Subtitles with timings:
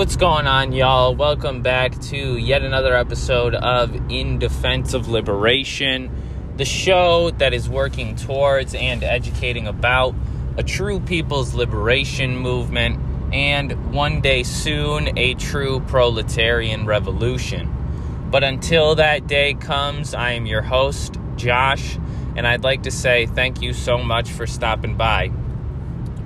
[0.00, 1.14] What's going on, y'all?
[1.14, 6.10] Welcome back to yet another episode of In Defense of Liberation,
[6.56, 10.14] the show that is working towards and educating about
[10.56, 12.98] a true people's liberation movement
[13.34, 17.70] and one day soon a true proletarian revolution.
[18.30, 21.98] But until that day comes, I am your host, Josh,
[22.36, 25.30] and I'd like to say thank you so much for stopping by.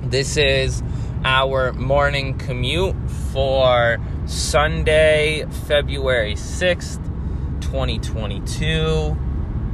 [0.00, 0.80] This is
[1.25, 2.95] our morning commute
[3.32, 7.02] for Sunday, February 6th,
[7.62, 9.16] 2022.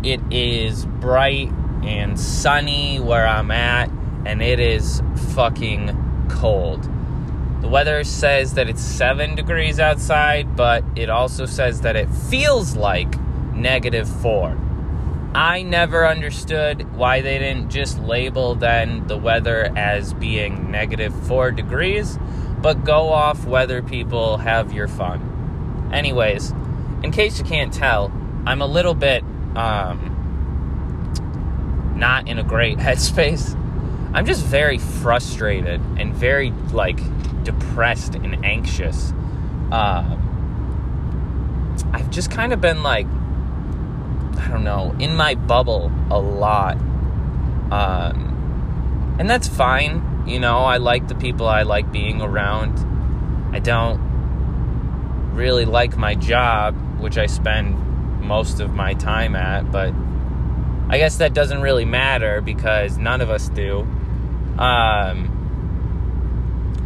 [0.04, 1.50] It is bright
[1.82, 3.90] and sunny where I'm at,
[4.24, 5.02] and it is
[5.34, 6.88] fucking cold.
[7.62, 12.76] The weather says that it's 7 degrees outside, but it also says that it feels
[12.76, 13.20] like
[13.52, 14.56] negative 4.
[15.34, 21.52] I never understood why they didn't just label then the weather as being negative 4
[21.52, 22.18] degrees,
[22.60, 25.90] but go off weather people have your fun.
[25.92, 26.52] Anyways,
[27.04, 28.12] in case you can't tell,
[28.44, 29.22] I'm a little bit
[29.54, 30.16] um
[31.96, 33.56] not in a great headspace.
[34.12, 36.98] I'm just very frustrated and very like
[37.44, 39.12] depressed and anxious.
[39.70, 40.16] Uh,
[41.92, 43.06] I've just kind of been like
[44.40, 46.76] I don't know, in my bubble a lot.
[47.70, 50.24] Um, and that's fine.
[50.26, 52.78] You know, I like the people I like being around.
[53.54, 54.00] I don't
[55.34, 57.76] really like my job, which I spend
[58.22, 59.92] most of my time at, but
[60.88, 63.80] I guess that doesn't really matter because none of us do.
[64.58, 65.36] Um,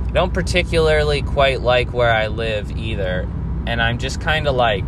[0.09, 3.29] I don't particularly quite like where I live either.
[3.67, 4.85] And I'm just kind of like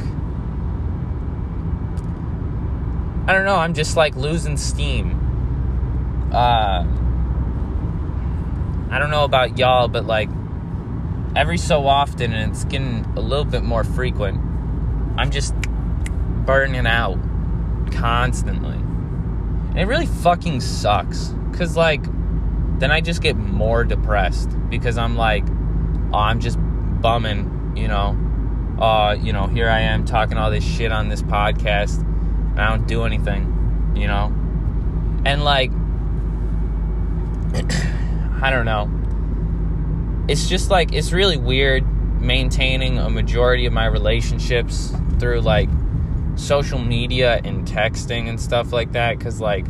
[3.28, 3.56] I don't know.
[3.56, 6.30] I'm just like losing steam.
[6.32, 6.86] Uh,
[8.88, 10.28] I don't know about y'all, but like
[11.34, 14.38] every so often, and it's getting a little bit more frequent,
[15.18, 15.54] I'm just
[16.44, 17.18] burning out
[17.90, 18.76] constantly.
[18.76, 21.34] And it really fucking sucks.
[21.52, 22.04] Cause like,
[22.78, 25.44] then I just get more depressed because I'm like,
[26.12, 28.16] oh, I'm just bumming, you know.
[28.80, 32.04] Uh, you know, here I am talking all this shit on this podcast
[32.56, 34.26] I don't do anything, you know?
[35.24, 35.70] And like,
[38.42, 38.90] I don't know.
[40.28, 41.84] It's just like, it's really weird
[42.20, 45.68] maintaining a majority of my relationships through like
[46.36, 49.18] social media and texting and stuff like that.
[49.20, 49.66] Cause like,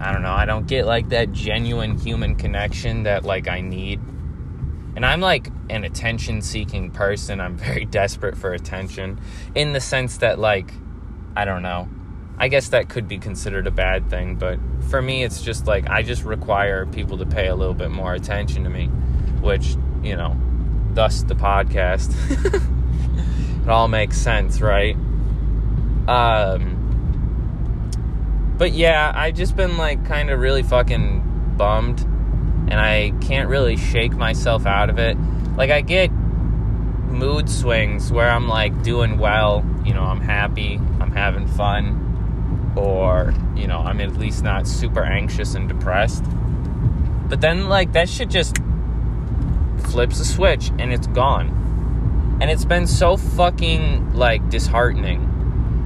[0.00, 4.00] I don't know, I don't get like that genuine human connection that like I need.
[4.96, 7.40] And I'm like an attention seeking person.
[7.40, 9.20] I'm very desperate for attention
[9.54, 10.72] in the sense that, like,
[11.36, 11.88] I don't know.
[12.36, 14.58] I guess that could be considered a bad thing, but
[14.90, 18.12] for me, it's just like I just require people to pay a little bit more
[18.12, 18.86] attention to me,
[19.40, 20.36] which, you know,
[20.94, 22.12] thus the podcast.
[23.62, 24.96] it all makes sense, right?
[26.08, 26.74] Um,
[28.58, 32.04] but yeah, I've just been like kind of really fucking bummed,
[32.68, 35.16] and I can't really shake myself out of it
[35.56, 41.12] like I get mood swings where I'm like doing well, you know, I'm happy, I'm
[41.12, 46.24] having fun, or, you know, I'm at least not super anxious and depressed.
[47.28, 48.56] But then, like, that shit just
[49.78, 52.38] flips a switch and it's gone.
[52.40, 55.30] And it's been so fucking, like, disheartening.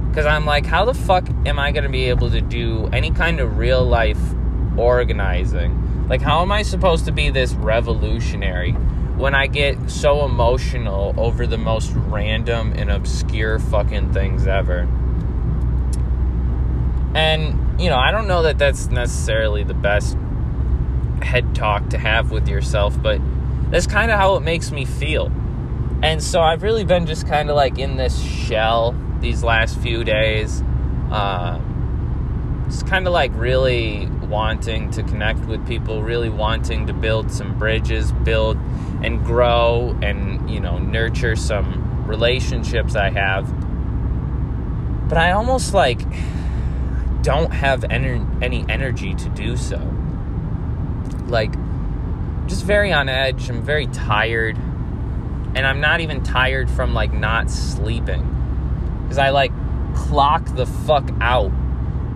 [0.09, 3.11] Because I'm like, how the fuck am I going to be able to do any
[3.11, 4.19] kind of real life
[4.77, 5.88] organizing?
[6.09, 8.75] Like, how am I supposed to be this revolutionary
[9.19, 14.87] when I get so emotional over the most random and obscure fucking things ever.
[17.13, 20.17] And, you know, I don't know that that's necessarily the best
[21.21, 23.19] head talk to have with yourself, but
[23.69, 25.29] that's kind of how it makes me feel.
[26.01, 30.05] And so I've really been just kind of like in this shell these last few
[30.05, 30.63] days.
[31.11, 31.59] Uh,
[32.67, 37.57] just kind of like really wanting to connect with people, really wanting to build some
[37.57, 38.57] bridges, build
[39.03, 43.49] and grow and, you know, nurture some relationships I have.
[45.09, 45.99] But I almost like
[47.23, 49.77] don't have ener- any energy to do so.
[51.27, 51.53] Like,
[52.47, 53.49] just very on edge.
[53.49, 54.57] I'm very tired.
[55.55, 58.35] And I'm not even tired from like not sleeping.
[59.03, 59.51] Because I like
[59.95, 61.51] clock the fuck out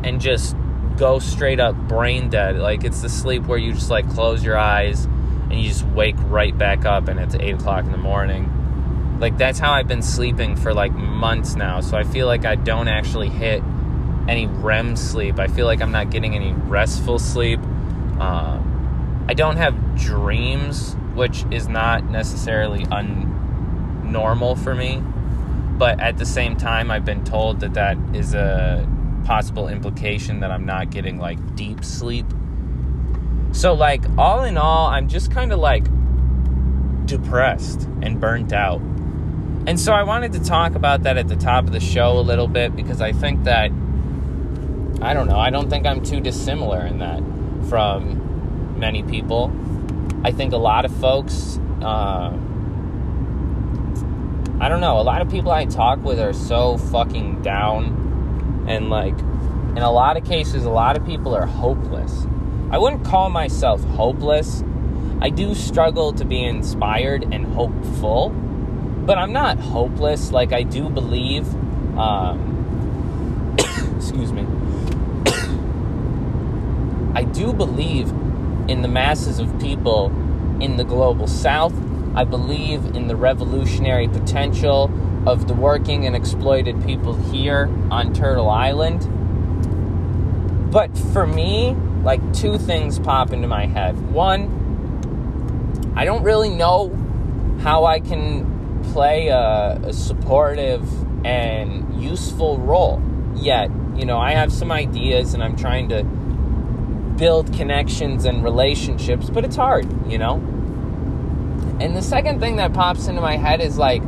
[0.04, 0.56] and just
[0.98, 2.58] go straight up brain dead.
[2.58, 6.16] Like it's the sleep where you just like close your eyes and you just wake
[6.20, 9.18] right back up and it's eight o'clock in the morning.
[9.20, 11.82] Like that's how I've been sleeping for like months now.
[11.82, 13.64] So I feel like I don't actually hit
[14.28, 15.40] any REM sleep.
[15.40, 17.60] I feel like I'm not getting any restful sleep.
[18.20, 25.02] Um, I don't have dreams which is not necessarily unnormal for me.
[25.78, 28.88] But at the same time, I've been told that that is a
[29.24, 32.26] possible implication that I'm not getting like deep sleep.
[33.52, 35.86] So, like, all in all, I'm just kind of like
[37.06, 38.82] depressed and burnt out.
[39.66, 42.22] And so I wanted to talk about that at the top of the show a
[42.22, 43.72] little bit because I think that,
[45.02, 47.22] I don't know, I don't think I'm too dissimilar in that
[47.70, 49.54] from many people.
[50.26, 52.38] I think a lot of folks, uh,
[54.60, 58.03] I don't know, a lot of people I talk with are so fucking down
[58.68, 59.18] and like,
[59.76, 62.26] in a lot of cases, a lot of people are hopeless.
[62.72, 64.64] I wouldn't call myself hopeless.
[65.22, 70.32] I do struggle to be inspired and hopeful, but I'm not hopeless.
[70.32, 71.48] Like, I do believe,
[71.98, 73.56] um,
[73.96, 74.42] excuse me,
[77.16, 78.12] I do believe
[78.68, 80.08] in the masses of people
[80.62, 81.74] in the global south.
[82.16, 84.92] I believe in the revolutionary potential
[85.26, 89.10] of the working and exploited people here on Turtle Island.
[90.72, 94.12] But for me, like two things pop into my head.
[94.12, 96.90] One, I don't really know
[97.62, 100.84] how I can play a, a supportive
[101.26, 103.02] and useful role
[103.36, 103.72] yet.
[103.96, 106.04] You know, I have some ideas and I'm trying to
[107.18, 110.53] build connections and relationships, but it's hard, you know?
[111.84, 114.02] And the second thing that pops into my head is like,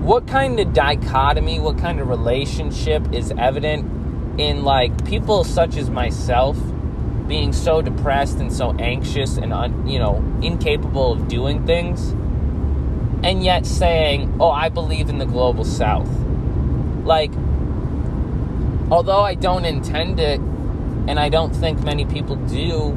[0.00, 5.90] what kind of dichotomy, what kind of relationship is evident in like people such as
[5.90, 6.56] myself
[7.28, 12.10] being so depressed and so anxious and un, you know incapable of doing things
[13.22, 16.08] and yet saying oh i believe in the global south
[17.04, 17.30] like
[18.90, 20.40] although i don't intend it
[21.08, 22.92] and I don't think many people do.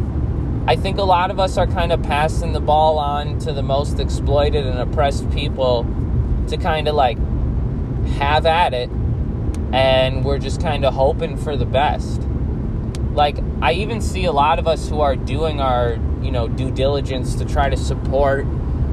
[0.67, 3.61] I think a lot of us are kind of passing the ball on to the
[3.61, 5.85] most exploited and oppressed people
[6.47, 7.17] to kind of like
[8.17, 8.89] have at it,
[9.71, 12.21] and we're just kind of hoping for the best.
[13.13, 16.71] Like, I even see a lot of us who are doing our, you know, due
[16.71, 18.45] diligence to try to support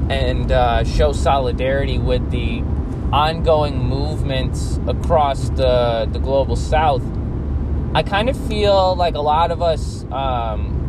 [0.09, 2.61] and uh, show solidarity with the
[3.11, 7.03] ongoing movements across the, the global south
[7.95, 10.82] I kind of feel like a lot of us um,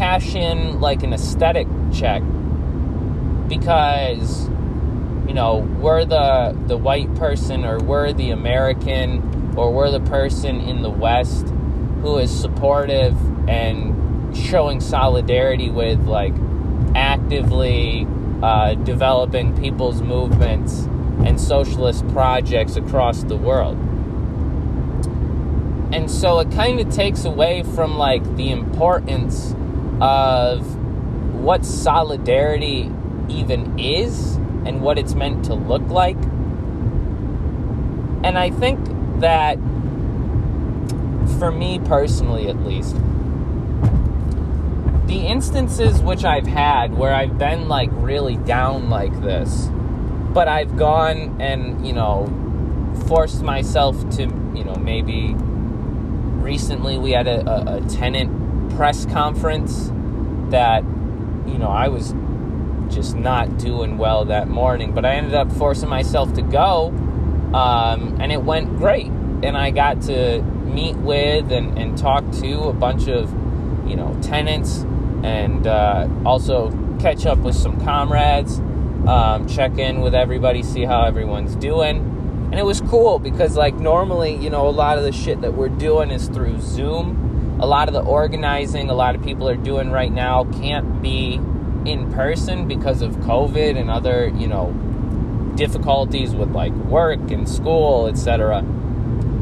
[0.00, 2.22] cash in like an aesthetic check
[3.48, 4.48] because
[5.28, 10.58] you know we're the the white person or we're the American or we're the person
[10.58, 11.48] in the West
[12.00, 13.14] who is supportive
[13.46, 16.32] and showing solidarity with like
[16.94, 18.06] actively
[18.42, 20.84] uh, developing people's movements
[21.26, 23.76] and socialist projects across the world.
[25.92, 29.54] And so it kind of takes away from like the importance
[30.00, 30.76] of
[31.34, 32.90] what solidarity
[33.28, 34.36] even is
[34.66, 36.16] and what it's meant to look like.
[38.22, 38.78] And I think
[39.20, 39.56] that
[41.38, 42.94] for me personally at least,
[45.06, 49.68] the instances which I've had where I've been like really down like this,
[50.32, 52.28] but I've gone and, you know,
[53.06, 55.34] forced myself to, you know, maybe
[56.42, 58.39] recently we had a, a, a tenant
[58.76, 59.90] press conference
[60.50, 60.82] that,
[61.46, 62.14] you know, I was
[62.94, 66.88] just not doing well that morning, but I ended up forcing myself to go,
[67.54, 69.06] um, and it went great.
[69.42, 73.30] And I got to meet with and, and talk to a bunch of,
[73.88, 74.84] you know, tenants
[75.22, 78.58] and uh, also catch up with some comrades,
[79.08, 81.98] um, check in with everybody, see how everyone's doing.
[82.50, 85.54] And it was cool because, like, normally, you know, a lot of the shit that
[85.54, 87.29] we're doing is through Zoom.
[87.60, 91.34] A lot of the organizing a lot of people are doing right now can't be
[91.84, 94.72] in person because of COVID and other, you know,
[95.56, 98.64] difficulties with like work and school, etc.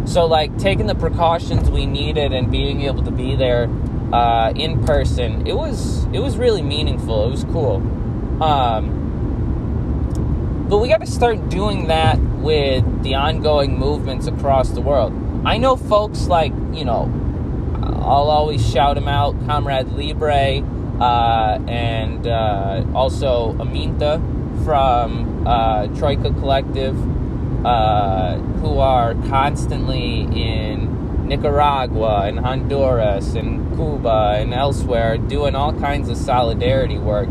[0.05, 3.69] So, like, taking the precautions we needed and being able to be there
[4.13, 7.27] uh, in person, it was it was really meaningful.
[7.27, 7.77] It was cool.
[8.43, 8.99] Um,
[10.69, 15.13] but we got to start doing that with the ongoing movements across the world.
[15.45, 17.05] I know folks like, you know,
[17.89, 20.63] I'll always shout them out Comrade Libre
[21.01, 24.19] uh, and uh, also Aminta
[24.65, 26.97] from uh, Troika Collective,
[27.65, 36.09] uh, who are constantly in Nicaragua and Honduras and Cuba and elsewhere doing all kinds
[36.09, 37.29] of solidarity work.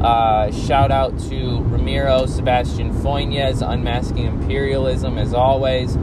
[0.00, 5.96] Uh, shout out to Ramiro Sebastian Fúnez, Unmasking Imperialism, as always,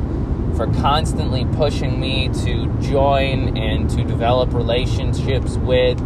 [0.56, 6.00] for constantly pushing me to join and to develop relationships with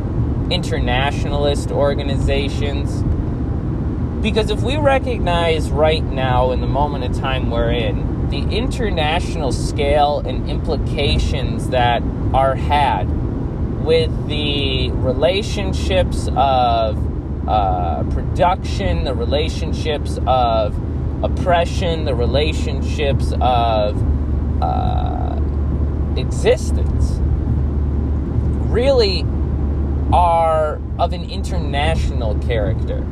[0.51, 3.03] internationalist organizations.
[4.21, 9.51] Because if we recognize right now, in the moment of time we're in, the international
[9.51, 12.01] scale and implications that
[12.33, 13.03] are had
[13.83, 16.97] with the relationships of
[17.47, 20.73] uh, production, the relationships of
[21.23, 24.12] oppression, the relationships of
[24.63, 25.35] uh,
[26.17, 27.19] existence,
[28.71, 29.25] really
[30.13, 33.05] are of an international character.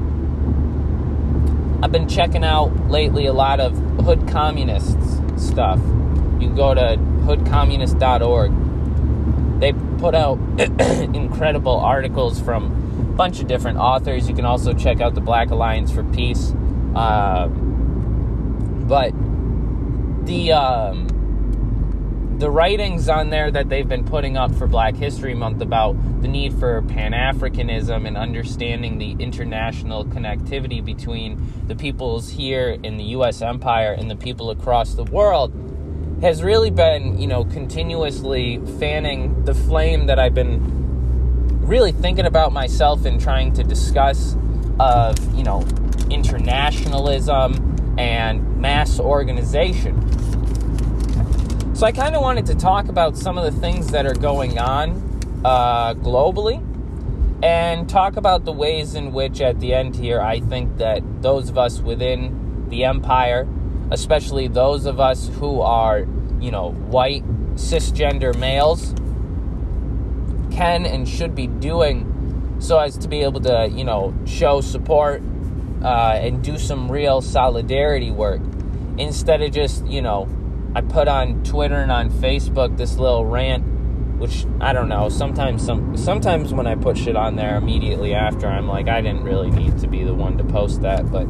[1.83, 5.79] I've been checking out lately a lot of hood communists stuff.
[6.39, 8.51] You go to hoodcommunist.org.
[9.59, 10.37] They put out
[11.15, 14.29] incredible articles from a bunch of different authors.
[14.29, 16.53] You can also check out the Black Alliance for Peace.
[16.95, 19.11] Uh, but
[20.25, 21.07] the um,
[22.41, 25.93] the writings on there that they've been putting up for Black History Month about
[26.23, 32.97] the need for Pan Africanism and understanding the international connectivity between the peoples here in
[32.97, 33.43] the U.S.
[33.43, 35.53] empire and the people across the world
[36.23, 42.51] has really been, you know, continuously fanning the flame that I've been really thinking about
[42.51, 44.35] myself and trying to discuss
[44.79, 45.61] of, you know,
[46.09, 50.10] internationalism and mass organization
[51.73, 54.59] so I kind of wanted to talk about some of the things that are going
[54.59, 54.91] on
[55.43, 56.61] uh, globally
[57.43, 61.49] and talk about the ways in which, at the end here, I think that those
[61.49, 63.47] of us within the empire,
[63.89, 66.05] especially those of us who are,
[66.39, 67.23] you know, white,
[67.55, 68.93] cisgender males,
[70.55, 75.23] can and should be doing so as to be able to, you know, show support
[75.83, 78.41] uh, and do some real solidarity work
[78.99, 80.29] instead of just, you know,
[80.73, 83.63] I put on Twitter and on Facebook this little rant,
[84.19, 85.09] which I don't know.
[85.09, 89.23] Sometimes some sometimes when I put shit on there immediately after, I'm like, I didn't
[89.23, 91.27] really need to be the one to post that, but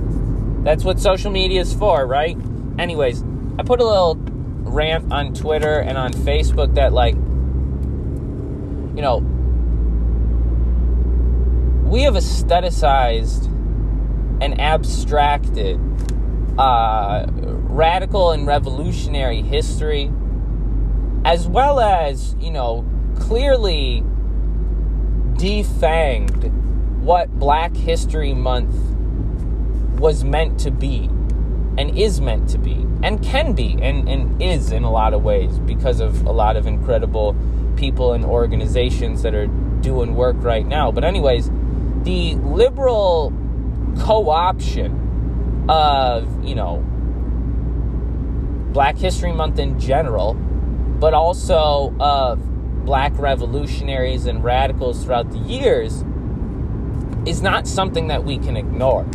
[0.63, 2.37] that's what social media is for, right?
[2.77, 3.23] Anyways,
[3.57, 7.15] I put a little rant on Twitter and on Facebook that like,
[8.95, 9.17] you know,
[11.89, 13.47] we have aestheticized
[14.41, 15.79] and abstracted
[16.57, 17.25] uh,
[17.71, 20.11] radical and revolutionary history,
[21.23, 22.85] as well as, you know,
[23.17, 24.03] clearly
[25.33, 26.51] defanged
[26.99, 28.75] what Black History Month
[29.99, 31.05] was meant to be
[31.77, 35.23] and is meant to be and can be and, and is in a lot of
[35.23, 37.35] ways because of a lot of incredible
[37.75, 40.91] people and organizations that are doing work right now.
[40.91, 41.49] But, anyways,
[42.03, 43.33] the liberal
[43.99, 46.85] co option of, you know,
[48.71, 52.39] Black History Month in general, but also of
[52.85, 56.03] black revolutionaries and radicals throughout the years,
[57.25, 59.05] is not something that we can ignore.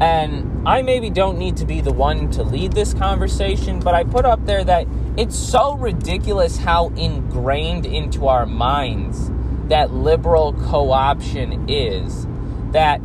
[0.00, 4.02] And I maybe don't need to be the one to lead this conversation, but I
[4.02, 9.30] put up there that it's so ridiculous how ingrained into our minds
[9.68, 12.26] that liberal co option is
[12.72, 13.00] that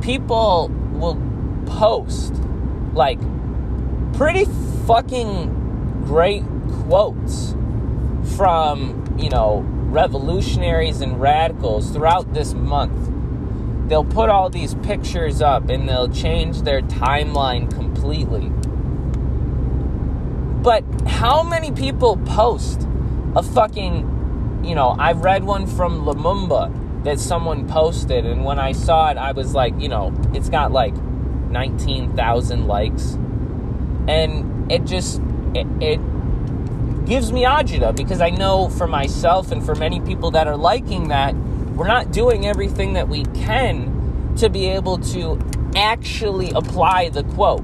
[0.00, 1.20] people will
[1.66, 2.34] post
[2.94, 3.18] like
[4.12, 4.44] pretty
[4.86, 6.44] fucking great
[6.84, 7.54] quotes
[8.36, 13.12] from, you know, revolutionaries and radicals throughout this month.
[13.88, 18.50] They'll put all these pictures up and they'll change their timeline completely.
[20.62, 22.86] But how many people post
[23.34, 28.72] a fucking, you know, I read one from Lumumba that someone posted, and when I
[28.72, 33.16] saw it, I was like, you know, it's got like 19,000 likes
[34.08, 35.20] and it just
[35.54, 36.00] it, it
[37.06, 41.08] gives me agita because I know for myself and for many people that are liking
[41.08, 41.34] that
[41.76, 45.38] we're not doing everything that we can to be able to
[45.76, 47.62] actually apply the quote.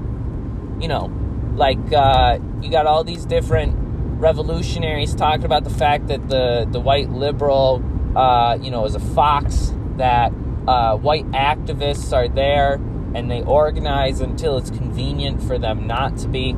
[0.79, 1.11] You know,
[1.55, 3.75] like uh, you got all these different
[4.19, 7.83] revolutionaries talking about the fact that the the white liberal,
[8.15, 9.73] uh, you know, is a fox.
[9.97, 10.33] That
[10.67, 12.75] uh, white activists are there
[13.15, 16.55] and they organize until it's convenient for them not to be.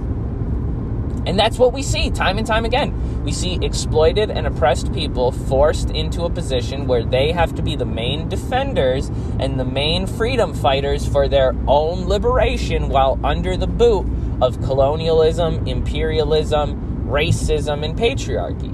[1.26, 3.24] And that's what we see time and time again.
[3.24, 7.76] We see exploited and oppressed people forced into a position where they have to be
[7.76, 13.68] the main defenders and the main freedom fighters for their own liberation while under the
[13.68, 14.06] boot
[14.42, 18.74] of colonialism, imperialism, racism, and patriarchy.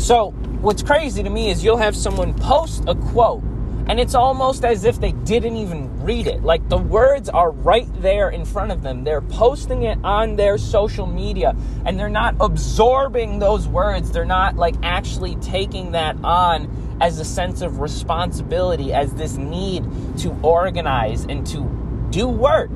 [0.00, 3.42] So, what's crazy to me is you'll have someone post a quote
[3.86, 6.42] and it's almost as if they didn't even read it.
[6.42, 9.04] Like the words are right there in front of them.
[9.04, 14.10] They're posting it on their social media and they're not absorbing those words.
[14.10, 19.84] They're not like actually taking that on as a sense of responsibility, as this need
[20.18, 22.70] to organize and to do work.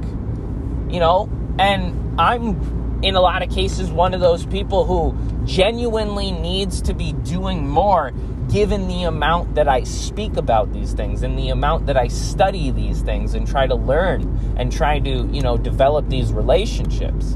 [0.91, 6.33] You know, and I'm in a lot of cases one of those people who genuinely
[6.33, 8.12] needs to be doing more
[8.50, 12.71] given the amount that I speak about these things and the amount that I study
[12.71, 17.35] these things and try to learn and try to, you know, develop these relationships.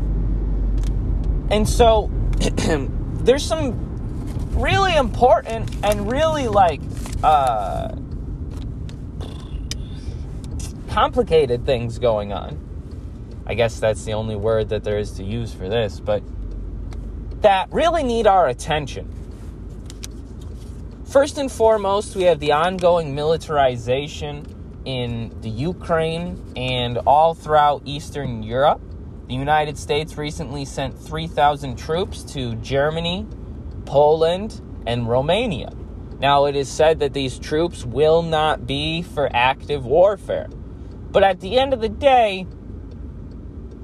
[1.50, 2.11] And so
[3.25, 3.75] there's some
[4.54, 6.81] really important and really like
[7.23, 7.95] uh,
[10.88, 12.59] complicated things going on.
[13.47, 16.23] I guess that's the only word that there is to use for this, but
[17.42, 19.22] that really need our attention.
[21.12, 24.47] First and foremost, we have the ongoing militarization
[24.87, 28.81] in the Ukraine and all throughout Eastern Europe.
[29.28, 33.26] The United States recently sent 3,000 troops to Germany,
[33.85, 35.75] Poland, and Romania.
[36.19, 40.49] Now, it is said that these troops will not be for active warfare.
[41.11, 42.45] But at the end of the day,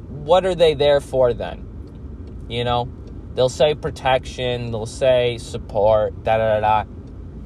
[0.09, 2.47] what are they there for then?
[2.49, 2.89] You know,
[3.35, 6.85] they'll say protection, they'll say support, da da da.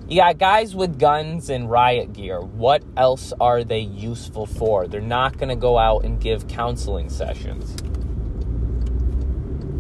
[0.09, 2.41] You got guys with guns and riot gear.
[2.41, 4.87] What else are they useful for?
[4.87, 7.77] They're not going to go out and give counseling sessions.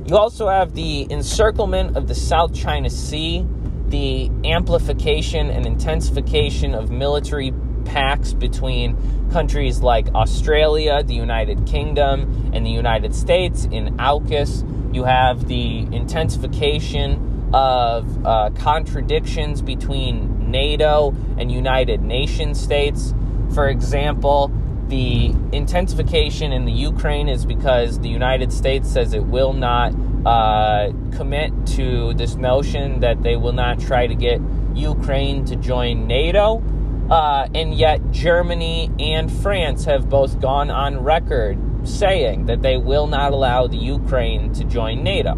[0.09, 3.47] You also have the encirclement of the South China Sea,
[3.89, 7.53] the amplification and intensification of military
[7.85, 8.97] pacts between
[9.31, 14.95] countries like Australia, the United Kingdom, and the United States in AUKUS.
[14.95, 23.15] You have the intensification of uh, contradictions between NATO and United Nation states.
[23.55, 24.51] For example,
[24.89, 29.95] the intensification in the Ukraine is because the United States says it will not
[30.27, 34.41] uh, commit to this notion that they will not try to get
[34.75, 36.63] Ukraine to join NATO.
[37.11, 43.07] Uh, and yet, Germany and France have both gone on record saying that they will
[43.07, 45.35] not allow the Ukraine to join NATO.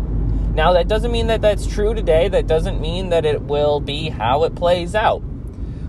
[0.54, 2.28] Now, that doesn't mean that that's true today.
[2.28, 5.18] That doesn't mean that it will be how it plays out.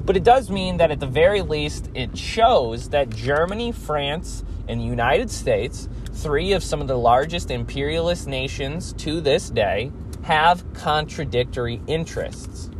[0.05, 4.79] But it does mean that at the very least, it shows that Germany, France, and
[4.79, 9.91] the United States, three of some of the largest imperialist nations to this day,
[10.23, 12.71] have contradictory interests.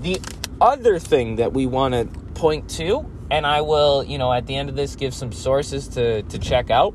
[0.00, 0.18] The
[0.62, 4.56] other thing that we want to point to, and I will, you know, at the
[4.56, 6.94] end of this give some sources to, to check out,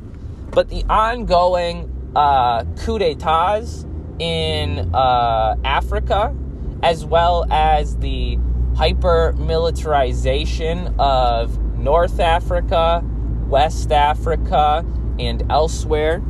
[0.51, 3.85] but the ongoing uh, coup d'etats
[4.19, 6.33] in uh, Africa
[6.85, 8.37] as well as the
[8.75, 13.03] hyper militarization of North Africa,
[13.47, 14.85] West Africa,
[15.17, 16.21] and elsewhere.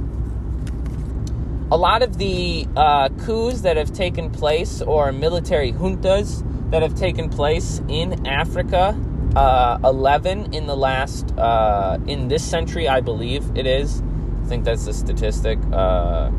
[1.71, 6.95] A lot of the uh, coups that have taken place, or military juntas that have
[6.95, 8.97] taken place in Africa,
[9.35, 14.01] uh, 11 in the last, uh, in this century, I believe it is.
[14.45, 15.57] I think that's the statistic.
[15.73, 16.29] Uh,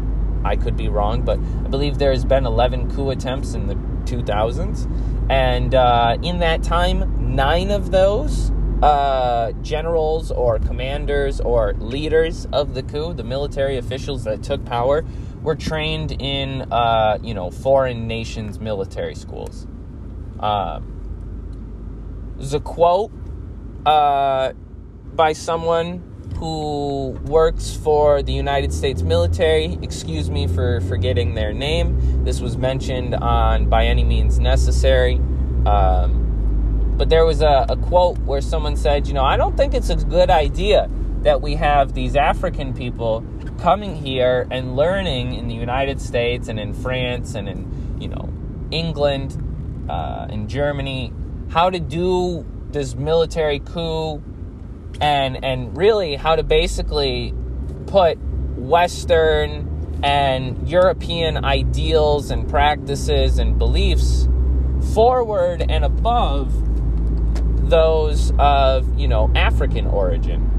[0.44, 3.74] I could be wrong, but I believe there has been 11 coup attempts in the
[4.04, 4.88] 2000s.
[5.28, 12.74] And uh, in that time, nine of those uh, generals or commanders or leaders of
[12.74, 15.04] the coup, the military officials that took power,
[15.42, 19.66] were trained in, uh, you know, foreign nations' military schools.
[20.38, 20.78] Uh,
[22.36, 23.10] there's a quote
[23.84, 24.52] uh,
[25.12, 29.79] by someone who works for the United States military.
[29.83, 32.25] Excuse me for forgetting their name.
[32.25, 35.14] This was mentioned on By Any Means Necessary.
[35.64, 39.75] Um, but there was a, a quote where someone said, You know, I don't think
[39.75, 40.90] it's a good idea
[41.22, 43.25] that we have these African people
[43.59, 48.33] coming here and learning in the United States and in France and in, you know,
[48.70, 49.42] England,
[49.88, 51.12] uh, in Germany,
[51.49, 54.22] how to do this military coup
[55.00, 57.35] and and really how to basically
[57.87, 58.18] put
[58.56, 64.28] Western and European ideals and practices and beliefs
[64.94, 66.52] forward and above
[67.68, 70.52] those of you know African origin.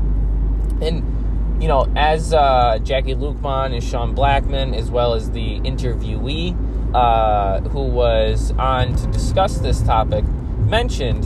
[0.81, 6.55] And you know, as uh, Jacquie Luqman and Sean Blackmon, as well as the interviewee
[6.93, 10.23] uh, who was on to discuss this topic,
[10.59, 11.25] mentioned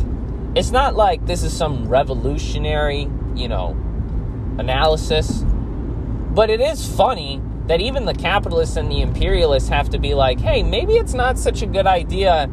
[0.56, 3.70] it's not like this is some revolutionary, you know,
[4.58, 5.44] analysis,
[6.32, 10.40] but it is funny that even the capitalists and the imperialists have to be like,
[10.40, 12.50] hey, maybe it's not such a good idea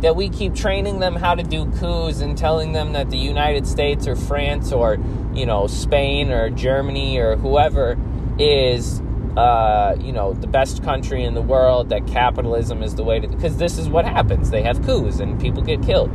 [0.00, 3.66] that we keep training them how to do coups and telling them that the United
[3.66, 4.98] States or France or,
[5.34, 7.98] you know, Spain or Germany or whoever
[8.38, 9.00] is
[9.36, 13.28] uh, you know, the best country in the world, that capitalism is the way to,
[13.28, 14.50] because this is what happens.
[14.50, 16.10] They have coups and people get killed.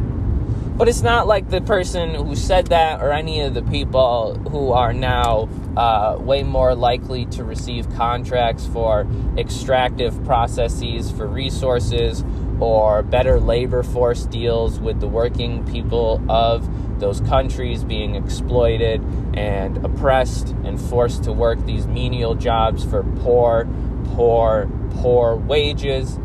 [0.76, 4.72] But it's not like the person who said that or any of the people who
[4.72, 9.08] are now uh, way more likely to receive contracts for
[9.38, 12.24] extractive processes for resources
[12.60, 16.68] or better labor force deals with the working people of
[17.00, 19.02] those countries being exploited
[19.36, 23.68] and oppressed and forced to work these menial jobs for poor,
[24.16, 26.18] poor, poor wages.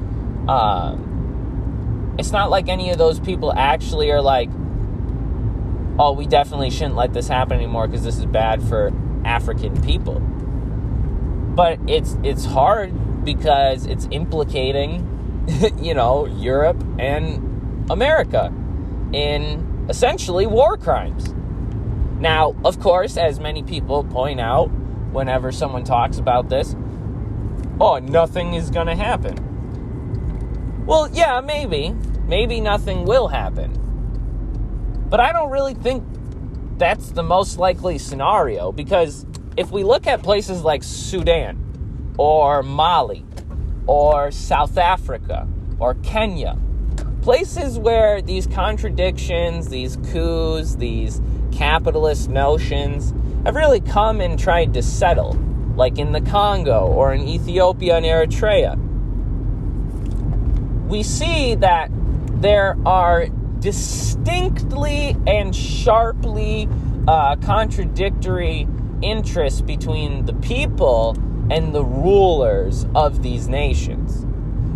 [0.48, 1.07] Um,
[2.18, 4.50] it's not like any of those people actually are like,
[5.98, 8.92] oh, we definitely shouldn't let this happen anymore because this is bad for
[9.24, 10.20] African people.
[10.20, 15.44] But it's it's hard because it's implicating,
[15.80, 18.52] you know, Europe and America
[19.12, 21.34] in essentially war crimes.
[22.20, 24.66] Now, of course, as many people point out
[25.12, 26.74] whenever someone talks about this,
[27.80, 29.47] oh, nothing is going to happen.
[30.88, 31.94] Well, yeah, maybe.
[32.26, 33.70] Maybe nothing will happen.
[35.10, 36.02] But I don't really think
[36.78, 39.26] that's the most likely scenario because
[39.58, 43.22] if we look at places like Sudan or Mali
[43.86, 45.46] or South Africa
[45.78, 46.58] or Kenya,
[47.20, 51.20] places where these contradictions, these coups, these
[51.52, 53.12] capitalist notions
[53.44, 55.34] have really come and tried to settle,
[55.76, 58.87] like in the Congo or in Ethiopia and Eritrea
[60.88, 61.90] we see that
[62.40, 63.26] there are
[63.60, 66.68] distinctly and sharply
[67.06, 68.66] uh, contradictory
[69.02, 71.16] interests between the people
[71.50, 74.24] and the rulers of these nations.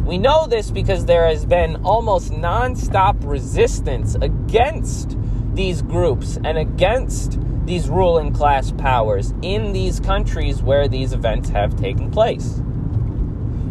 [0.06, 5.16] We know this because there has been almost nonstop resistance against
[5.54, 11.76] these groups and against these ruling class powers in these countries where these events have
[11.76, 12.60] taken place.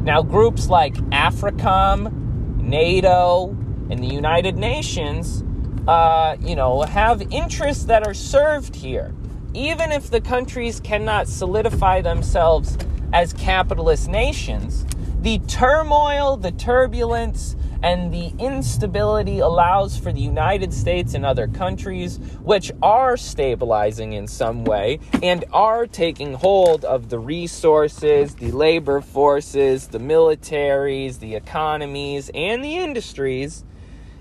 [0.03, 2.20] Now, groups like AFRICOM,
[2.61, 3.49] NATO,
[3.89, 5.43] and the United Nations,
[5.87, 9.13] uh, you know, have interests that are served here.
[9.53, 12.77] Even if the countries cannot solidify themselves
[13.11, 14.85] as capitalist nations,
[15.21, 22.17] the turmoil, the turbulence, and the instability allows for the United States and other countries,
[22.41, 29.01] which are stabilizing in some way and are taking hold of the resources, the labor
[29.01, 33.65] forces, the militaries, the economies, and the industries.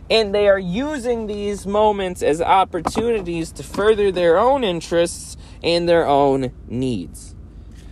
[0.09, 6.07] And they are using these moments as opportunities to further their own interests and their
[6.07, 7.37] own needs.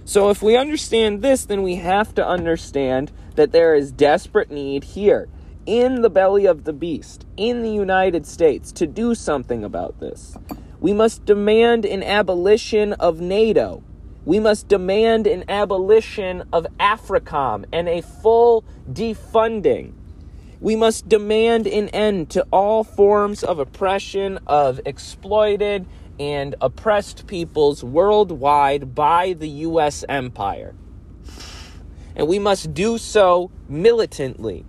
[0.04, 4.82] So, if we understand this, then we have to understand that there is desperate need
[4.82, 5.28] here
[5.68, 10.34] in the belly of the beast, in the United States, to do something about this.
[10.80, 13.82] We must demand an abolition of NATO.
[14.24, 19.92] We must demand an abolition of AFRICOM and a full defunding.
[20.58, 25.84] We must demand an end to all forms of oppression of exploited
[26.18, 30.02] and oppressed peoples worldwide by the U.S.
[30.08, 30.74] empire.
[32.16, 34.64] And we must do so militantly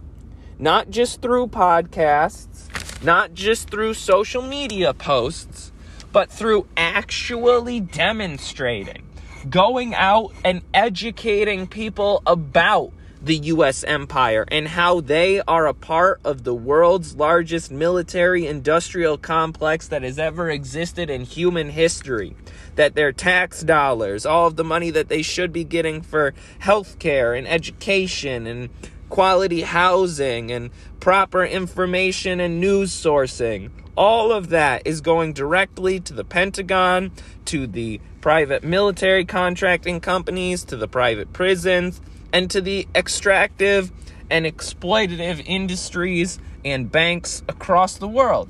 [0.60, 2.68] not just through podcasts,
[3.04, 5.72] not just through social media posts,
[6.12, 9.04] but through actually demonstrating,
[9.50, 12.92] going out and educating people about
[13.22, 19.18] the US empire and how they are a part of the world's largest military industrial
[19.18, 22.36] complex that has ever existed in human history.
[22.76, 27.38] That their tax dollars, all of the money that they should be getting for healthcare
[27.38, 28.70] and education and
[29.10, 30.70] quality housing and
[31.00, 33.72] proper information and news sourcing.
[33.96, 37.12] All of that is going directly to the Pentagon,
[37.46, 42.00] to the private military contracting companies, to the private prisons,
[42.32, 43.92] and to the extractive
[44.30, 48.50] and exploitative industries and banks across the world.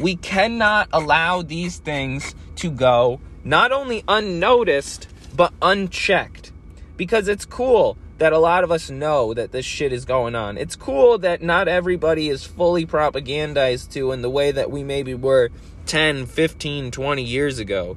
[0.00, 6.52] We cannot allow these things to go not only unnoticed, but unchecked.
[6.96, 10.56] Because it's cool that a lot of us know that this shit is going on.
[10.56, 15.12] It's cool that not everybody is fully propagandized to in the way that we maybe
[15.12, 15.50] were
[15.86, 17.96] 10, 15, 20 years ago.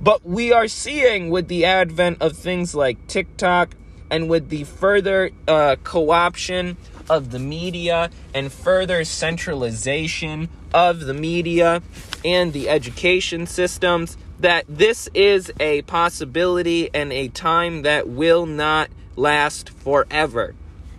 [0.00, 3.74] But we are seeing with the advent of things like TikTok
[4.10, 6.78] and with the further uh, co option
[7.10, 11.82] of the media and further centralization of the media
[12.24, 18.88] and the education systems that this is a possibility and a time that will not
[19.16, 20.54] last forever.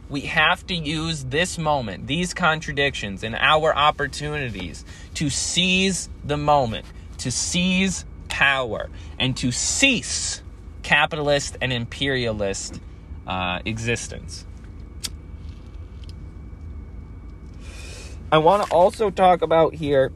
[0.09, 6.85] We have to use this moment, these contradictions, and our opportunities to seize the moment,
[7.19, 10.43] to seize power, and to cease
[10.83, 12.79] capitalist and imperialist
[13.25, 14.45] uh, existence.
[18.31, 20.11] I want to also talk about here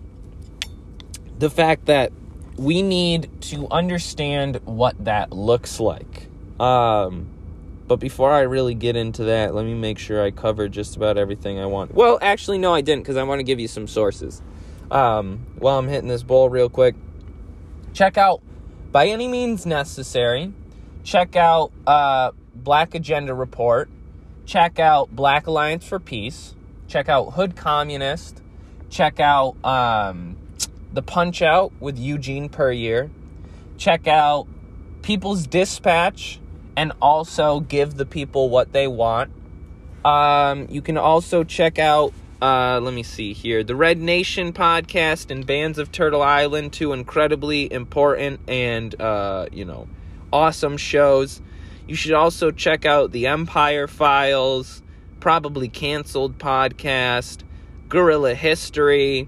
[1.40, 2.12] the fact that
[2.58, 6.28] we need to understand what that looks like.
[6.60, 7.30] Um,
[7.90, 11.18] but before I really get into that, let me make sure I cover just about
[11.18, 11.92] everything I want.
[11.92, 14.44] Well, actually, no, I didn't because I want to give you some sources.
[14.92, 16.94] Um, while I'm hitting this bowl real quick,
[17.94, 18.42] check out
[18.92, 20.54] By Any Means Necessary.
[21.04, 23.90] Check out uh, Black Agenda Report.
[24.46, 26.54] Check out Black Alliance for Peace.
[26.88, 28.44] Check out Hood Communist.
[28.92, 30.38] Check out um,
[30.94, 33.10] The Punch Out with Eugene Puryear.
[33.80, 34.46] Check out
[35.02, 36.40] People's Dispatch
[36.80, 39.30] and also give the people what they want.
[40.06, 45.30] Um, you can also check out, uh, let me see here, the Red Nation podcast
[45.30, 49.90] and Bands of Turtle Island, two incredibly important and, uh, you know,
[50.32, 51.42] awesome shows.
[51.86, 54.82] You should also check out the Empire Files,
[55.20, 57.44] probably canceled podcast,
[57.90, 59.28] Guerrilla History,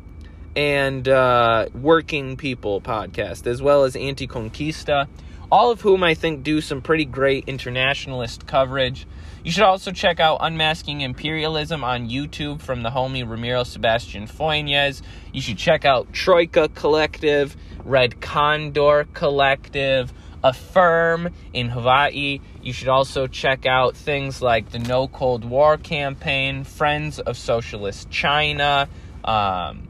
[0.56, 5.10] and uh, Working People podcast, as well as Anti Conquista,
[5.52, 9.06] all of whom I think do some pretty great internationalist coverage.
[9.44, 15.02] You should also check out Unmasking Imperialism on YouTube from the homie Ramiro Sebastian Fúnez.
[15.34, 22.40] You should check out Troika Collective, Red Condor Collective, Affirm in Hawaii.
[22.62, 28.10] You should also check out things like the No Cold War campaign, Friends of Socialist
[28.10, 28.88] China.
[29.26, 29.88] Um,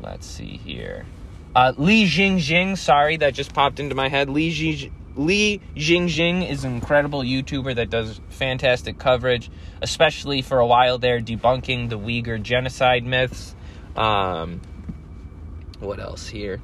[0.00, 1.06] let's see here.
[1.54, 4.28] Uh, Li Jingjing, sorry, that just popped into my head.
[4.28, 9.50] Li, Ji, Li Jingjing is an incredible YouTuber that does fantastic coverage,
[9.82, 13.54] especially for a while there debunking the Uyghur genocide myths.
[13.96, 14.60] Um,
[15.80, 16.60] what else here?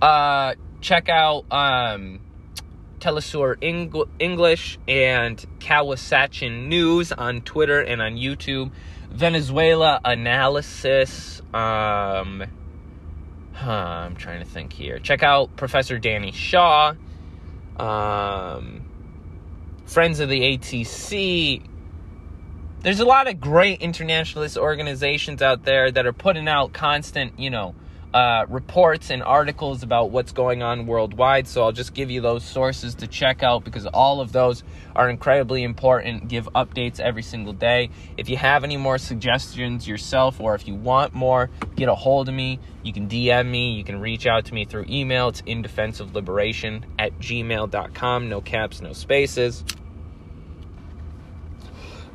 [0.00, 2.20] Uh, check out um,
[2.98, 8.72] Telesur Eng- English and Kawsachun News on Twitter and on YouTube.
[9.10, 11.40] Venezuela analysis.
[11.54, 12.44] Um,
[13.54, 14.98] huh, I'm trying to think here.
[14.98, 16.94] Check out Professor Danny Shaw.
[17.76, 18.82] Um,
[19.86, 21.62] Friends of the ATC.
[22.80, 27.50] There's a lot of great internationalist organizations out there that are putting out constant, you
[27.50, 27.74] know,
[28.14, 31.48] uh, reports and articles about what's going on worldwide.
[31.48, 34.62] So I'll just give you those sources to check out because all of those
[34.94, 36.28] are incredibly important.
[36.28, 37.90] Give updates every single day.
[38.16, 42.28] If you have any more suggestions yourself or if you want more, get a hold
[42.28, 42.58] of me.
[42.82, 43.72] You can DM me.
[43.72, 45.28] You can reach out to me through email.
[45.28, 48.28] It's indefenseofliberation at gmail.com.
[48.28, 49.64] No caps, no spaces.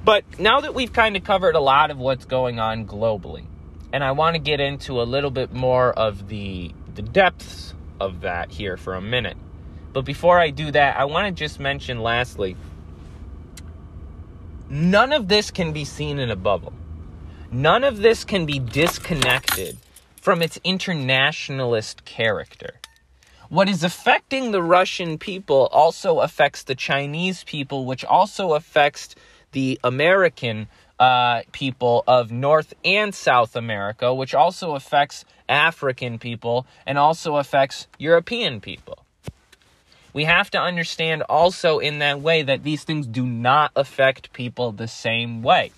[0.05, 3.45] But now that we've kind of covered a lot of what's going on globally,
[3.93, 8.21] and I want to get into a little bit more of the the depths of
[8.21, 9.37] that here for a minute.
[9.93, 12.55] But before I do that, I want to just mention lastly
[14.69, 16.73] none of this can be seen in a bubble.
[17.51, 19.77] None of this can be disconnected
[20.21, 22.81] from its internationalist character.
[23.49, 29.15] What is affecting the Russian people also affects the Chinese people, which also affects
[29.53, 30.67] the American
[30.99, 37.87] uh, people of North and South America, which also affects African people and also affects
[37.97, 39.05] European people.
[40.13, 44.71] We have to understand also in that way that these things do not affect people
[44.71, 45.71] the same way.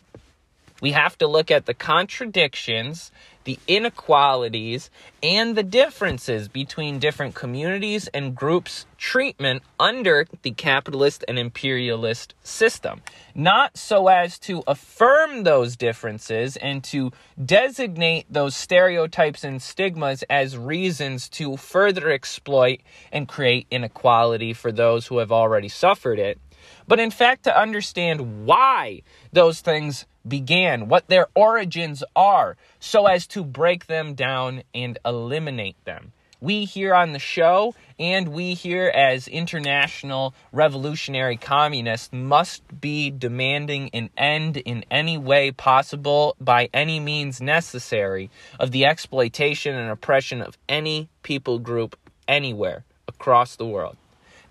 [0.82, 3.12] We have to look at the contradictions,
[3.50, 4.92] the inequalities,
[5.24, 13.02] and the differences between different communities and groups' treatment under the capitalist and imperialist system.
[13.34, 17.12] Not so as to affirm those differences and to
[17.44, 22.82] designate those stereotypes and stigmas as reasons to further exploit
[23.12, 26.38] and create inequality for those who have already suffered it
[26.88, 29.02] but in fact to understand why
[29.32, 35.84] those things began, what their origins are, so as to break them down and eliminate
[35.86, 36.12] them.
[36.42, 43.90] We here on the show and we here as international revolutionary communists must be demanding
[43.94, 50.42] an end in any way possible by any means necessary of the exploitation and oppression
[50.42, 53.98] of any people group anywhere across the world.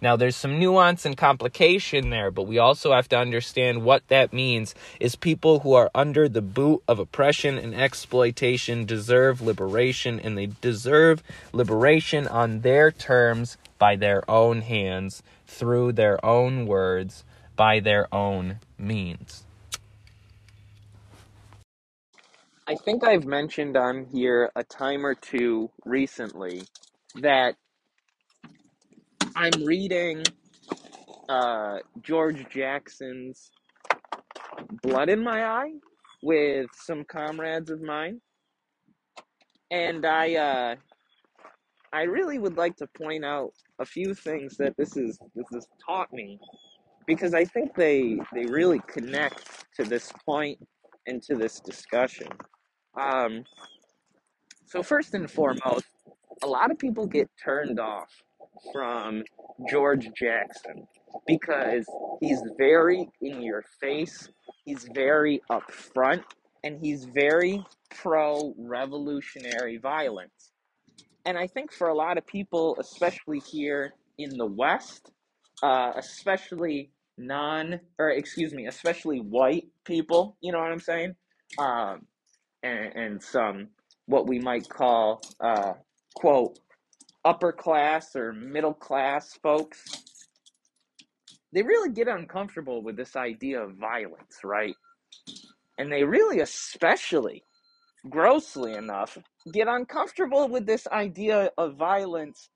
[0.00, 4.32] Now, there's some nuance and complication there, but we also have to understand what that
[4.32, 10.38] means is people who are under the boot of oppression and exploitation deserve liberation, and
[10.38, 17.24] they deserve liberation on their terms by their own hands, through their own words,
[17.56, 19.44] by their own means.
[22.68, 26.62] I think I've mentioned on here a time or two recently
[27.14, 27.56] that
[29.40, 30.24] I'm reading
[31.28, 33.52] uh, George Jackson's
[34.82, 35.74] Blood in My Eye
[36.24, 38.20] with some comrades of mine,
[39.70, 40.74] and I uh,
[41.92, 45.68] I really would like to point out a few things that this is this has
[45.86, 46.40] taught me
[47.06, 50.58] because I think they they really connect to this point
[51.06, 52.26] and to this discussion.
[53.00, 53.44] Um,
[54.66, 55.86] so first and foremost,
[56.42, 58.10] a lot of people get turned off
[58.72, 59.22] from
[59.68, 60.86] George Jackson
[61.26, 61.86] because
[62.20, 64.28] he's very in your face,
[64.64, 66.22] he's very upfront,
[66.64, 70.52] and he's very pro revolutionary violence.
[71.24, 75.10] And I think for a lot of people, especially here in the West,
[75.62, 81.14] uh, especially non, or excuse me, especially white people, you know what I'm saying?
[81.58, 82.06] Um,
[82.62, 83.68] and, and some
[84.06, 85.74] what we might call, uh,
[86.14, 86.58] quote,
[87.28, 89.84] upper class or middle class folks,
[91.52, 94.74] they really get uncomfortable with this idea of violence, right?
[95.76, 97.42] And they really, especially
[98.08, 99.18] grossly enough,
[99.52, 102.48] get uncomfortable with this idea of violence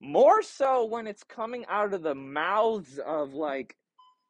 [0.00, 3.76] more so when it's coming out of the mouths of like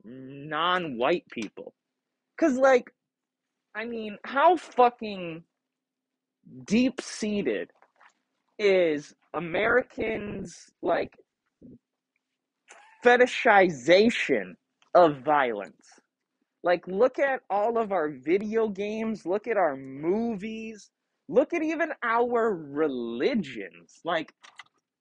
[0.04, 1.72] non white people.
[2.36, 2.92] Because, like,
[3.74, 5.44] I mean, how fucking
[6.66, 7.70] deep seated
[8.58, 11.16] is Americans like
[13.04, 14.54] fetishization
[14.94, 15.86] of violence.
[16.62, 20.90] Like, look at all of our video games, look at our movies,
[21.28, 24.00] look at even our religions.
[24.04, 24.34] Like,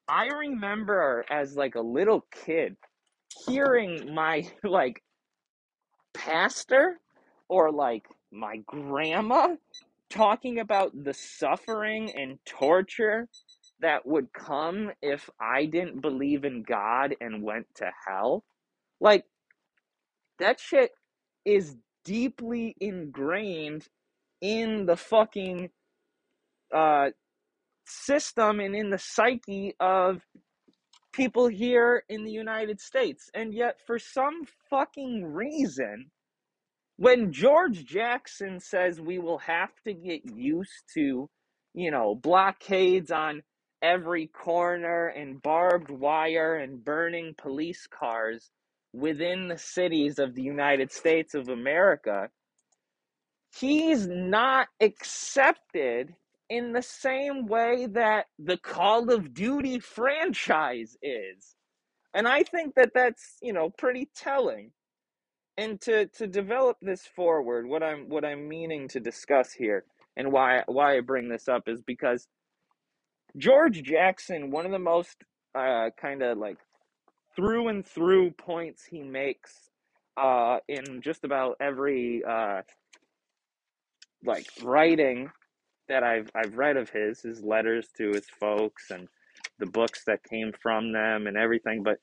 [0.07, 2.77] I remember as like a little kid
[3.45, 5.03] hearing my like
[6.13, 6.99] pastor
[7.49, 9.55] or like my grandma
[10.09, 13.27] talking about the suffering and torture
[13.81, 18.43] that would come if I didn't believe in God and went to hell.
[18.99, 19.25] Like,
[20.39, 20.91] that shit
[21.45, 23.87] is deeply ingrained
[24.41, 25.69] in the fucking
[26.73, 27.09] uh,
[27.85, 30.21] system and in the psyche of
[31.13, 33.29] people here in the United States.
[33.33, 36.11] And yet, for some fucking reason,
[36.97, 41.29] when George Jackson says we will have to get used to,
[41.73, 43.41] you know, blockades on
[43.81, 48.51] every corner and barbed wire and burning police cars
[48.93, 52.29] within the cities of the United States of America,
[53.57, 56.15] he's not accepted
[56.49, 61.55] in the same way that the Call of Duty franchise is.
[62.13, 64.71] And I think that that's, you know, pretty telling.
[65.57, 69.83] And to to develop this forward, what I'm what I'm meaning to discuss here
[70.15, 72.27] and why why I bring this up is because
[73.39, 75.17] George Jackson, one of the most
[75.55, 76.57] uh, kind of like
[77.35, 79.53] through and through points he makes
[80.17, 82.61] uh, in just about every uh,
[84.25, 85.31] like writing
[85.87, 89.07] that I've I've read of his, his letters to his folks and
[89.57, 91.97] the books that came from them and everything, but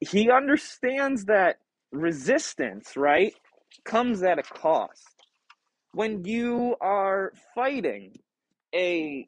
[0.00, 1.56] he understands that
[1.92, 3.34] resistance, right,
[3.84, 5.08] comes at a cost.
[5.92, 8.12] When you are fighting
[8.74, 9.26] a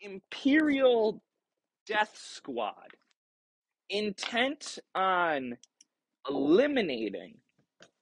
[0.00, 1.22] imperial
[1.86, 2.96] death squad
[3.88, 5.56] intent on
[6.28, 7.34] eliminating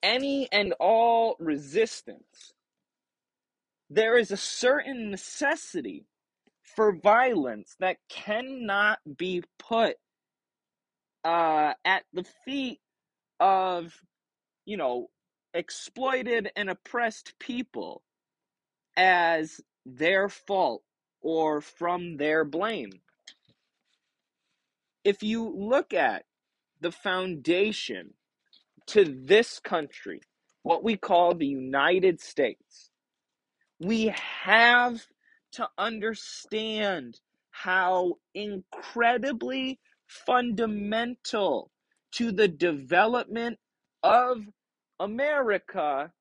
[0.02, 2.52] any and all resistance,
[3.90, 6.06] there is a certain necessity
[6.62, 9.96] for violence that cannot be put
[11.24, 12.80] uh, at the feet
[13.40, 13.94] of,
[14.66, 15.08] you know,
[15.54, 18.02] exploited and oppressed people
[18.96, 20.82] as their fault
[21.20, 22.92] or from their blame.
[25.04, 26.24] If you look at
[26.80, 28.14] the foundation
[28.86, 30.20] to this country,
[30.62, 32.90] what we call the United States,
[33.80, 35.06] we have
[35.52, 37.20] to understand
[37.50, 41.70] how incredibly fundamental
[42.12, 43.58] to the development
[44.02, 44.42] of
[45.00, 46.12] America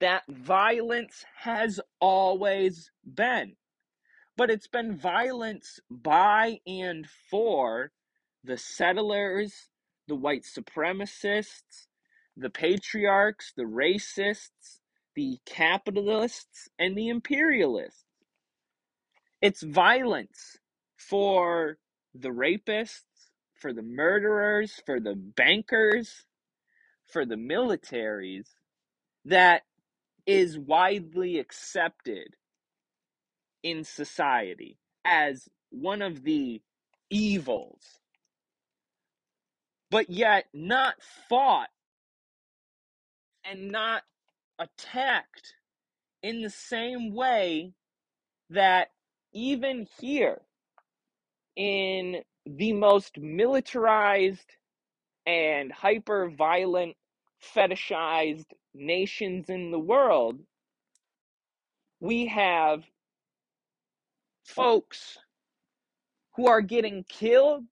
[0.00, 3.56] that violence has always been.
[4.36, 7.92] But it's been violence by and for
[8.44, 9.68] the settlers,
[10.08, 11.86] the white supremacists,
[12.36, 14.80] the patriarchs, the racists,
[15.14, 18.04] the capitalists, and the imperialists.
[19.42, 20.58] It's violence
[20.96, 21.78] for
[22.14, 23.02] the rapists,
[23.54, 26.24] for the murderers, for the bankers,
[27.06, 28.46] for the militaries
[29.24, 29.62] that
[30.26, 32.36] is widely accepted
[33.62, 36.62] in society as one of the
[37.10, 37.98] evils.
[39.90, 40.94] but yet not
[41.28, 41.68] fought
[43.44, 44.02] and not
[44.58, 45.54] attacked
[46.22, 47.72] in the same way
[48.50, 48.88] that
[49.32, 50.40] even here
[51.56, 54.56] in the most militarized
[55.26, 56.96] and hyper violent,
[57.42, 60.38] fetishized nations in the world,
[62.00, 62.84] we have
[64.44, 65.18] folks
[66.36, 67.64] who are getting killed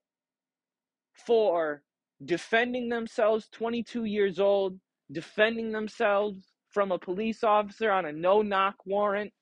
[1.13, 1.83] for
[2.23, 4.79] defending themselves, 22 years old,
[5.11, 9.33] defending themselves from a police officer on a no knock warrant.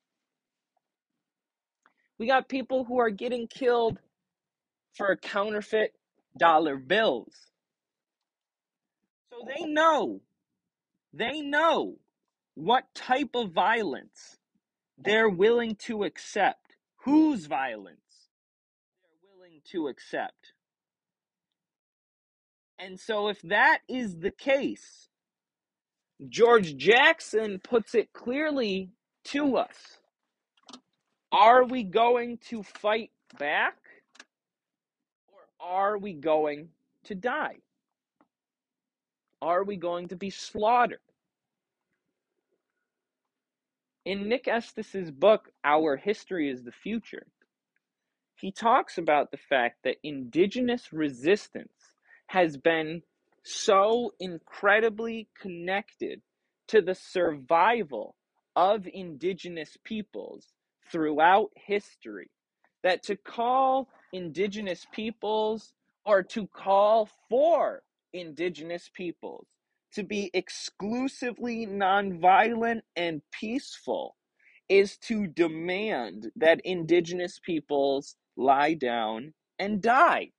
[2.19, 3.99] We got people who are getting killed
[4.95, 5.93] for counterfeit
[6.37, 7.33] dollar bills.
[9.37, 10.21] So they know,
[11.13, 11.95] they know
[12.55, 14.37] what type of violence
[14.97, 18.29] they're willing to accept, whose violence
[19.03, 20.53] they're willing to accept.
[22.79, 25.09] And so, if that is the case,
[26.29, 28.89] George Jackson puts it clearly
[29.25, 29.99] to us.
[31.31, 33.77] Are we going to fight back
[35.27, 36.69] or are we going
[37.03, 37.57] to die?
[39.41, 40.99] Are we going to be slaughtered?
[44.05, 47.27] In Nick Estes's book, Our History is the Future,
[48.35, 51.93] he talks about the fact that indigenous resistance
[52.27, 53.01] has been
[53.43, 56.21] so incredibly connected
[56.67, 58.15] to the survival
[58.55, 60.45] of indigenous peoples
[60.91, 62.29] throughout history
[62.83, 65.73] that to call indigenous peoples
[66.05, 67.81] or to call for
[68.13, 69.47] indigenous peoples
[69.93, 74.15] to be exclusively nonviolent and peaceful
[74.69, 80.29] is to demand that indigenous peoples lie down and die.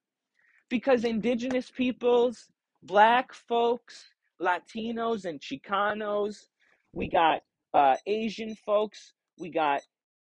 [0.69, 2.47] Because indigenous peoples,
[2.83, 4.05] black folks,
[4.41, 6.49] Latinos, and Chicanos,
[6.93, 7.41] we got
[7.75, 9.81] uh, Asian folks, we got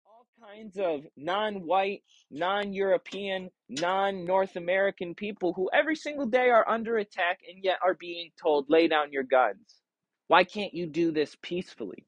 [0.06, 6.50] all kinds of non white, non European, non North American people who every single day
[6.50, 9.82] are under attack and yet are being told, lay down your guns.
[10.28, 12.06] Why can't you do this peacefully?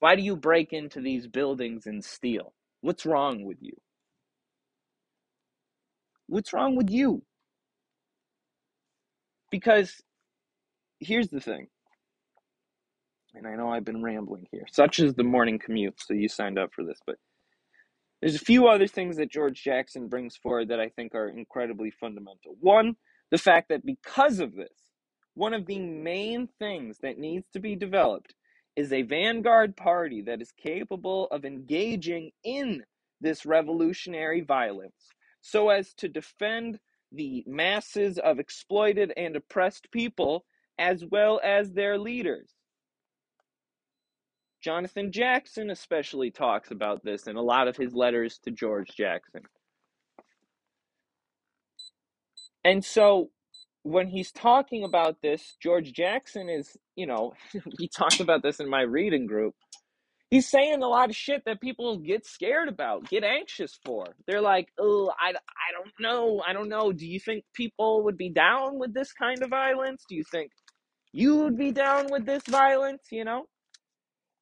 [0.00, 2.54] Why do you break into these buildings and steal?
[2.82, 3.74] What's wrong with you?
[6.28, 7.22] What's wrong with you?
[9.50, 10.02] Because
[11.00, 11.68] here's the thing,
[13.34, 16.58] and I know I've been rambling here, such as the morning commute, so you signed
[16.58, 17.16] up for this, but
[18.24, 21.90] there's a few other things that George Jackson brings forward that I think are incredibly
[21.90, 22.56] fundamental.
[22.58, 22.96] One,
[23.30, 24.72] the fact that because of this,
[25.34, 28.34] one of the main things that needs to be developed
[28.76, 32.82] is a vanguard party that is capable of engaging in
[33.20, 35.10] this revolutionary violence
[35.42, 36.78] so as to defend
[37.12, 40.46] the masses of exploited and oppressed people
[40.78, 42.54] as well as their leaders.
[44.64, 49.42] Jonathan Jackson especially talks about this in a lot of his letters to George Jackson.
[52.64, 53.28] And so
[53.82, 57.34] when he's talking about this, George Jackson is, you know,
[57.78, 59.54] he talked about this in my reading group.
[60.30, 64.06] He's saying a lot of shit that people get scared about, get anxious for.
[64.26, 66.42] They're like, oh, I, I don't know.
[66.44, 66.90] I don't know.
[66.90, 70.04] Do you think people would be down with this kind of violence?
[70.08, 70.50] Do you think
[71.12, 73.44] you would be down with this violence, you know?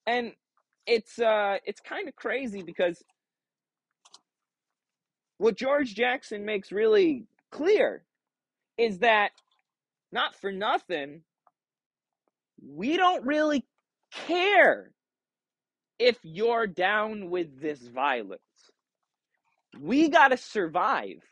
[0.06, 0.32] And
[0.86, 3.02] it's uh it's kind of crazy because
[5.38, 8.04] what George Jackson makes really clear
[8.78, 9.30] is that
[10.12, 11.22] not for nothing,
[12.64, 13.64] we don't really
[14.12, 14.92] care
[15.98, 18.40] if you're down with this violence.
[19.80, 21.22] We got to survive.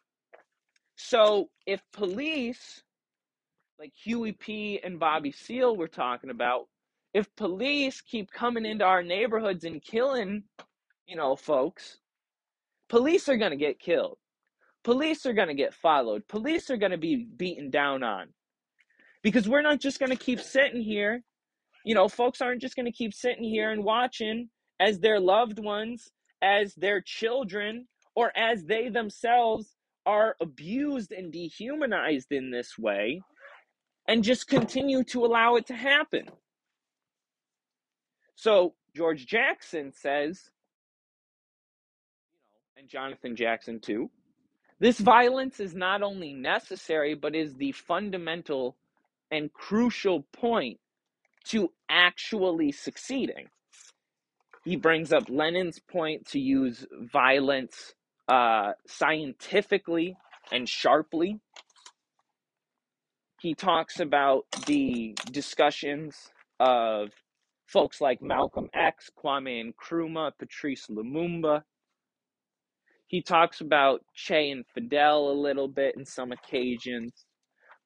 [0.96, 2.82] So if police,
[3.78, 4.80] like Huey P.
[4.82, 6.66] and Bobby Seale were talking about,
[7.14, 10.44] if police keep coming into our neighborhoods and killing,
[11.06, 11.98] you know, folks,
[12.88, 14.18] police are going to get killed.
[14.84, 16.26] Police are going to get followed.
[16.28, 18.28] Police are going to be beaten down on.
[19.22, 21.22] Because we're not just going to keep sitting here.
[21.84, 24.48] You know, folks aren't just going to keep sitting here and watching
[24.78, 26.08] as their loved ones,
[26.40, 29.74] as their children, or as they themselves
[30.06, 33.20] are abused and dehumanized in this way
[34.08, 36.28] and just continue to allow it to happen.
[38.40, 40.48] So George Jackson says,
[42.74, 44.08] and Jonathan Jackson too,
[44.78, 48.78] this violence is not only necessary, but is the fundamental
[49.30, 50.80] and crucial point
[51.48, 53.48] to actually succeeding.
[54.64, 57.92] He brings up Lenin's point to use violence
[58.26, 60.16] uh, scientifically
[60.50, 61.40] and sharply.
[63.38, 67.10] He talks about the discussions of
[67.72, 71.62] folks like Malcolm X, Kwame Nkrumah, Patrice Lumumba.
[73.06, 77.12] He talks about Che and Fidel a little bit in some occasions.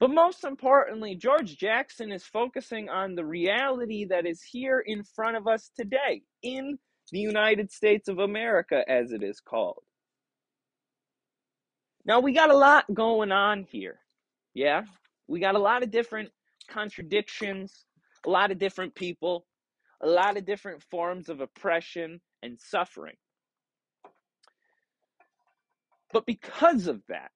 [0.00, 5.36] But most importantly, George Jackson is focusing on the reality that is here in front
[5.36, 6.78] of us today in
[7.12, 9.82] the United States of America, as it is called.
[12.04, 14.00] Now, we got a lot going on here.
[14.52, 14.82] Yeah?
[15.26, 16.30] We got a lot of different
[16.68, 17.84] contradictions,
[18.26, 19.46] a lot of different people,
[20.04, 23.16] a lot of different forms of oppression and suffering.
[26.12, 27.30] But because of that,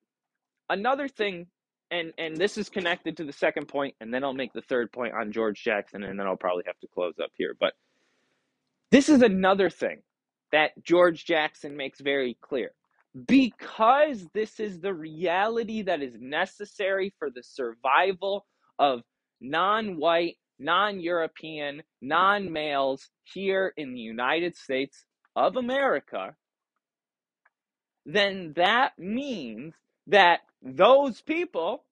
[0.70, 1.46] another thing
[1.90, 4.92] and and this is connected to the second point and then I'll make the third
[4.92, 7.72] point on George Jackson and then I'll probably have to close up here, but
[8.90, 10.02] this is another thing
[10.52, 12.72] that George Jackson makes very clear.
[13.26, 18.46] Because this is the reality that is necessary for the survival
[18.78, 19.02] of
[19.40, 25.04] non white, non European, non males here in the United States
[25.36, 26.34] of America,
[28.06, 29.74] then that means
[30.06, 31.84] that those people,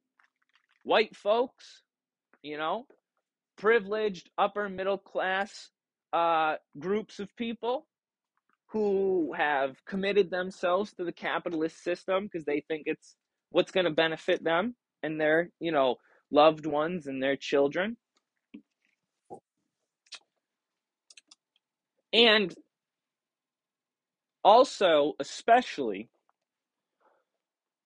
[0.82, 1.82] white folks,
[2.42, 2.86] you know,
[3.56, 5.70] privileged upper middle class
[6.12, 7.86] uh, groups of people
[8.68, 13.14] who have committed themselves to the capitalist system because they think it's
[13.50, 15.96] what's going to benefit them and their, you know,
[16.30, 17.96] loved ones and their children.
[22.16, 22.54] And
[24.42, 26.08] also, especially,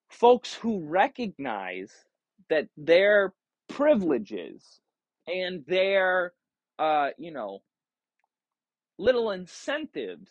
[0.08, 1.92] folks who recognize
[2.48, 3.34] that their
[3.68, 4.80] privileges
[5.26, 6.32] and their,
[6.78, 7.58] uh, you know,
[8.98, 10.30] little incentives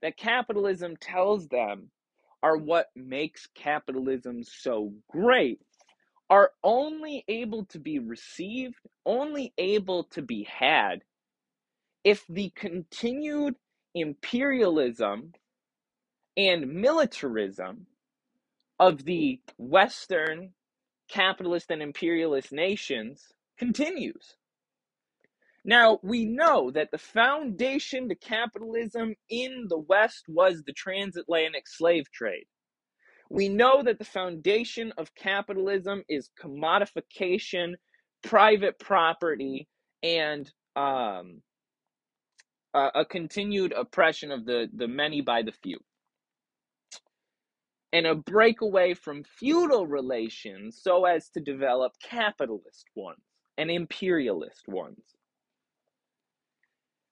[0.00, 1.90] that capitalism tells them
[2.44, 5.60] are what makes capitalism so great
[6.30, 11.02] are only able to be received, only able to be had
[12.08, 13.54] if the continued
[13.94, 15.30] imperialism
[16.38, 17.86] and militarism
[18.80, 20.54] of the Western
[21.10, 23.26] capitalist and imperialist nations
[23.58, 24.36] continues.
[25.66, 32.10] Now, we know that the foundation to capitalism in the West was the transatlantic slave
[32.10, 32.46] trade.
[33.28, 37.74] We know that the foundation of capitalism is commodification,
[38.22, 39.68] private property,
[40.02, 41.42] and um,
[42.74, 45.78] a, a continued oppression of the, the many by the few
[47.92, 53.20] and a breakaway from feudal relations so as to develop capitalist ones
[53.58, 55.02] and imperialist ones.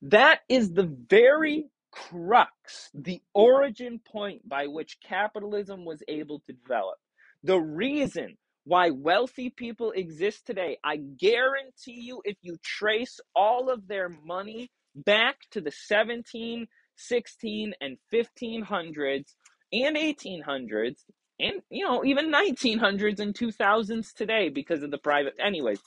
[0.03, 6.99] That is the very crux, the origin point by which capitalism was able to develop.
[7.45, 13.89] The reason why wealthy people exist today, I guarantee you, if you trace all of
[13.89, 16.67] their money back to the 17,
[16.97, 19.35] 16, and 1500s,
[19.73, 20.97] and 1800s
[21.41, 25.81] and you know even 1900s and 2000s today because of the private anyways.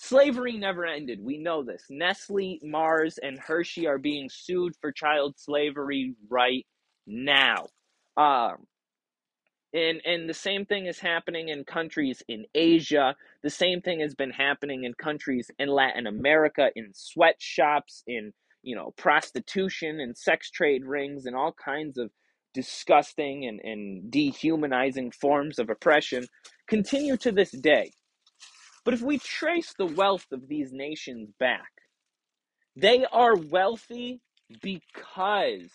[0.00, 1.18] Slavery never ended.
[1.20, 1.82] We know this.
[1.90, 6.66] Nestle mars and hershey are being sued for child slavery right
[7.06, 7.66] now.
[8.16, 8.66] Um
[9.74, 14.14] and and the same thing is happening in countries in asia the same thing has
[14.14, 20.50] been happening in countries in latin america in sweatshops in you know prostitution and sex
[20.50, 22.10] trade rings and all kinds of
[22.54, 26.26] disgusting and, and dehumanizing forms of oppression
[26.66, 27.92] continue to this day.
[28.84, 31.70] But if we trace the wealth of these nations back,
[32.74, 34.20] they are wealthy
[34.62, 35.70] because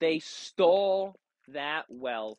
[0.00, 1.16] they stole
[1.48, 2.38] that wealth,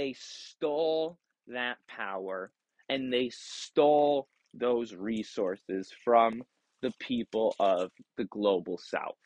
[0.00, 2.50] they stole that power,
[2.88, 6.42] and they stole those resources from
[6.80, 9.18] the people of the global south.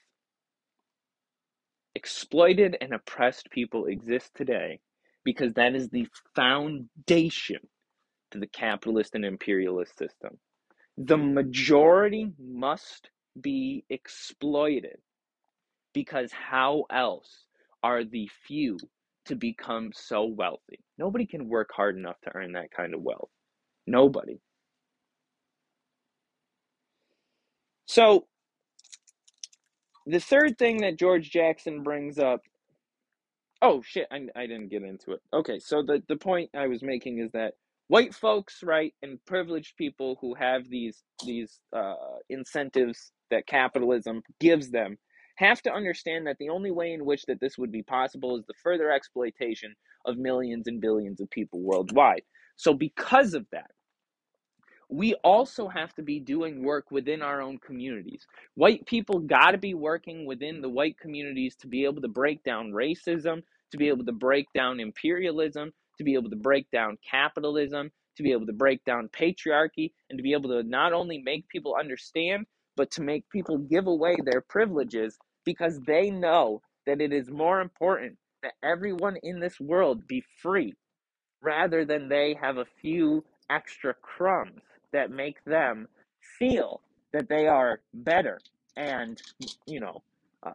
[1.94, 4.80] Exploited and oppressed people exist today
[5.22, 7.60] because that is the foundation
[8.32, 10.40] to the capitalist and imperialist system.
[10.98, 13.10] The majority must
[13.40, 14.98] be exploited
[15.92, 17.44] because how else
[17.84, 18.76] are the few
[19.26, 20.80] to become so wealthy?
[20.98, 23.30] Nobody can work hard enough to earn that kind of wealth.
[23.86, 24.40] Nobody.
[27.86, 28.26] So,
[30.06, 32.42] the third thing that George Jackson brings up.
[33.62, 34.06] Oh shit!
[34.10, 35.20] I, I didn't get into it.
[35.32, 37.54] Okay, so the the point I was making is that
[37.88, 41.94] white folks, right, and privileged people who have these these uh,
[42.28, 44.98] incentives that capitalism gives them
[45.36, 48.44] have to understand that the only way in which that this would be possible is
[48.46, 49.74] the further exploitation
[50.04, 52.22] of millions and billions of people worldwide.
[52.56, 53.70] So because of that,
[54.88, 58.26] we also have to be doing work within our own communities.
[58.54, 62.44] White people got to be working within the white communities to be able to break
[62.44, 66.98] down racism, to be able to break down imperialism, to be able to break down
[67.08, 71.18] capitalism, to be able to break down patriarchy, and to be able to not only
[71.18, 77.00] make people understand, but to make people give away their privileges because they know that
[77.00, 80.74] it is more important that everyone in this world be free
[81.42, 84.62] rather than they have a few extra crumbs
[84.92, 85.88] that make them
[86.38, 86.80] feel
[87.12, 88.38] that they are better
[88.76, 89.22] and,
[89.66, 90.02] you know,
[90.42, 90.52] uh,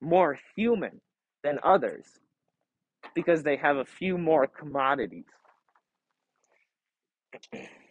[0.00, 1.00] more human
[1.42, 2.04] than others
[3.14, 5.26] because they have a few more commodities.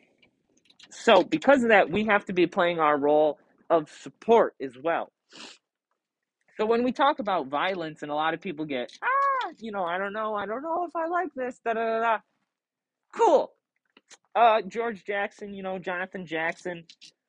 [0.89, 5.11] So, because of that, we have to be playing our role of support as well.
[6.57, 9.83] So, when we talk about violence, and a lot of people get, ah, you know,
[9.83, 12.17] I don't know, I don't know if I like this, da da da da.
[13.15, 13.51] Cool.
[14.35, 16.83] Uh, George Jackson, you know, Jonathan Jackson,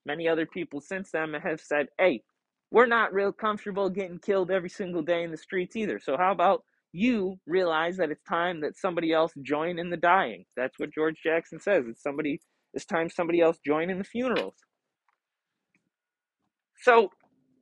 [0.05, 2.23] many other people since then have said, hey,
[2.71, 6.01] we're not real comfortable getting killed every single day in the streets either.
[6.01, 10.45] So how about you realize that it's time that somebody else join in the dying?
[10.57, 11.85] That's what George Jackson says.
[11.89, 12.41] It's somebody
[12.77, 14.55] it's time somebody else join in the funerals.
[16.83, 17.11] So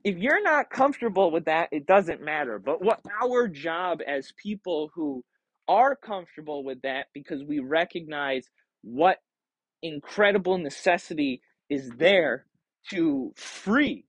[0.04, 2.58] if you're not comfortable with that, it doesn't matter.
[2.58, 5.24] But what our job as people who
[5.68, 8.50] are comfortable with that because we recognize
[8.82, 9.18] what
[9.82, 11.40] incredible necessity
[11.70, 12.44] is there
[12.90, 14.04] to free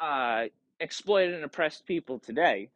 [0.00, 0.44] uh,
[0.80, 2.70] exploited and oppressed people today,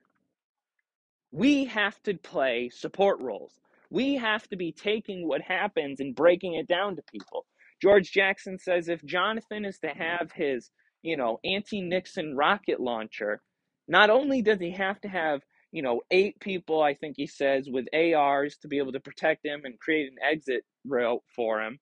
[1.32, 3.52] we have to play support roles.
[3.90, 7.46] We have to be taking what happens and breaking it down to people.
[7.82, 10.70] George Jackson says if Jonathan is to have his,
[11.02, 13.42] you know, anti-Nixon rocket launcher,
[13.88, 15.40] not only does he have to have,
[15.72, 19.44] you know, eight people, I think he says, with ARs to be able to protect
[19.44, 21.78] him and create an exit route for him,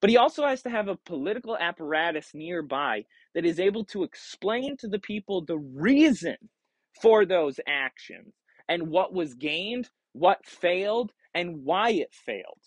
[0.00, 3.04] but he also has to have a political apparatus nearby
[3.34, 6.36] that is able to explain to the people the reason
[7.02, 8.34] for those actions
[8.68, 12.60] and what was gained, what failed, and why it failed.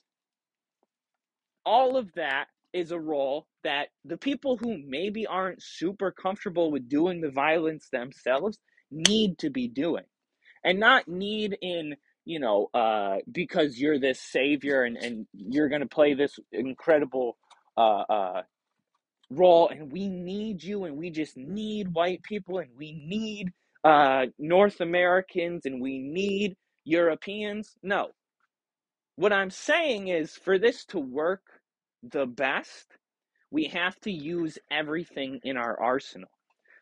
[1.65, 6.87] All of that is a role that the people who maybe aren't super comfortable with
[6.87, 8.59] doing the violence themselves
[8.91, 10.05] need to be doing.
[10.63, 15.81] And not need in you know, uh, because you're this savior and, and you're going
[15.81, 17.37] to play this incredible
[17.75, 18.43] uh, uh,
[19.31, 23.51] role, and we need you, and we just need white people, and we need
[23.83, 27.75] uh, North Americans, and we need Europeans.
[27.81, 28.09] No.
[29.19, 31.41] What I'm saying is for this to work
[32.01, 32.85] the best,
[33.51, 36.29] we have to use everything in our arsenal.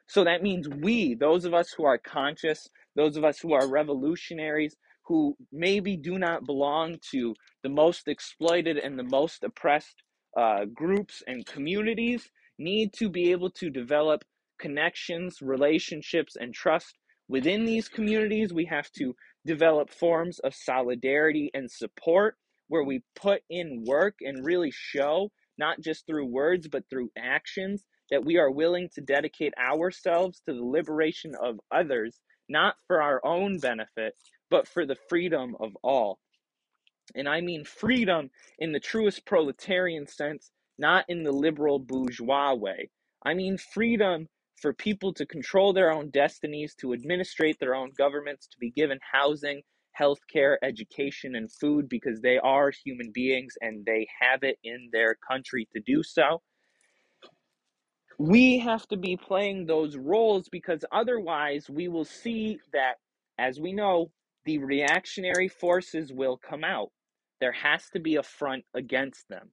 [0.05, 3.67] So that means we, those of us who are conscious, those of us who are
[3.67, 4.75] revolutionaries,
[5.07, 7.33] who maybe do not belong to
[7.63, 10.03] the most exploited and the most oppressed
[10.39, 12.29] uh, groups and communities,
[12.59, 14.23] need to be able to develop
[14.59, 18.53] connections, relationships, and trust within these communities.
[18.53, 19.15] We have to
[19.47, 22.35] develop forms of solidarity and support
[22.67, 27.83] where we put in work and really show, not just through words, but through actions,
[28.11, 32.19] that we are willing to dedicate ourselves to the liberation of others,
[32.49, 34.13] not for our own benefit,
[34.49, 36.19] but for the freedom of all.
[37.15, 38.29] And I mean freedom
[38.59, 42.89] in the truest proletarian sense, not in the liberal bourgeois way.
[43.25, 44.27] I mean freedom
[44.61, 48.99] for people to control their own destinies, to administrate their own governments, to be given
[49.11, 49.61] housing,
[49.99, 55.15] healthcare, education, and food because they are human beings and they have it in their
[55.27, 56.41] country to do so.
[58.19, 62.95] We have to be playing those roles because otherwise we will see that
[63.37, 64.11] as we know
[64.45, 66.89] the reactionary forces will come out.
[67.39, 69.51] There has to be a front against them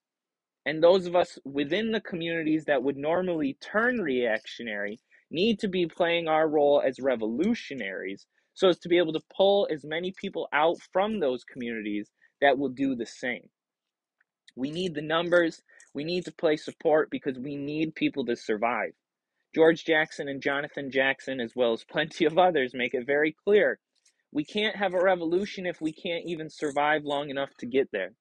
[0.66, 4.98] and those of us within the communities that would normally turn reactionary
[5.30, 9.68] need to be playing our role as revolutionaries so as to be able to pull
[9.72, 12.10] as many people out from those communities
[12.40, 13.42] that will do the same
[14.56, 15.62] we need the numbers.
[15.94, 18.92] We need to play support because we need people to survive.
[19.54, 23.78] George Jackson and Jonathan Jackson, as well as plenty of others, make it very clear
[24.32, 28.12] we can't have a revolution if we can't even survive long enough to get there.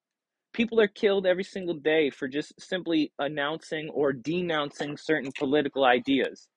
[0.53, 6.47] People are killed every single day for just simply announcing or denouncing certain political ideas.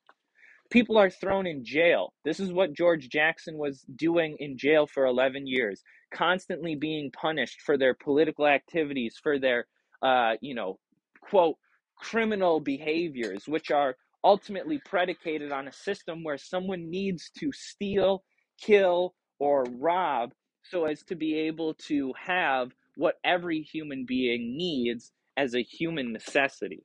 [0.70, 2.12] People are thrown in jail.
[2.24, 5.82] This is what George Jackson was doing in jail for 11 years,
[6.12, 9.66] constantly being punished for their political activities, for their,
[10.02, 10.78] uh, you know,
[11.22, 11.56] quote,
[11.96, 18.24] criminal behaviors, which are ultimately predicated on a system where someone needs to steal,
[18.60, 20.32] kill, or rob
[20.64, 26.12] so as to be able to have what every human being needs as a human
[26.12, 26.84] necessity.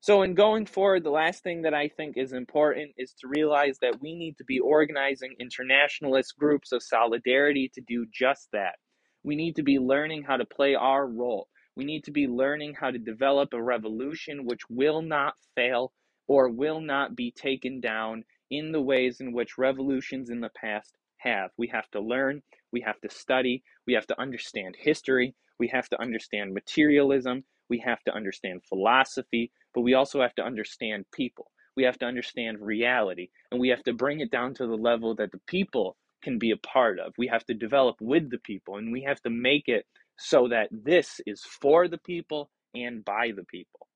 [0.00, 3.78] So, in going forward, the last thing that I think is important is to realize
[3.80, 8.74] that we need to be organizing internationalist groups of solidarity to do just that.
[9.22, 11.48] We need to be learning how to play our role.
[11.74, 15.92] We need to be learning how to develop a revolution which will not fail
[16.28, 20.94] or will not be taken down in the ways in which revolutions in the past
[21.16, 21.50] have.
[21.56, 22.42] We have to learn,
[22.74, 27.78] we have to study, we have to understand history, we have to understand materialism, we
[27.78, 31.52] have to understand philosophy, but we also have to understand people.
[31.76, 35.14] We have to understand reality, and we have to bring it down to the level
[35.14, 37.14] that the people can be a part of.
[37.16, 39.86] We have to develop with the people, and we have to make it
[40.18, 43.86] so that this is for the people and by the people.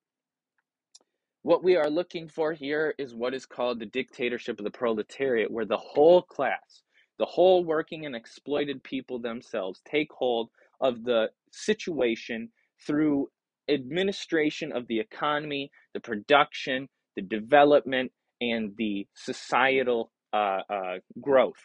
[1.43, 5.51] What we are looking for here is what is called the dictatorship of the proletariat,
[5.51, 6.83] where the whole class,
[7.19, 10.51] the whole working and exploited people themselves take hold
[10.81, 12.51] of the situation
[12.87, 13.29] through
[13.69, 21.61] administration of the economy, the production, the development, and the societal uh, uh, growth.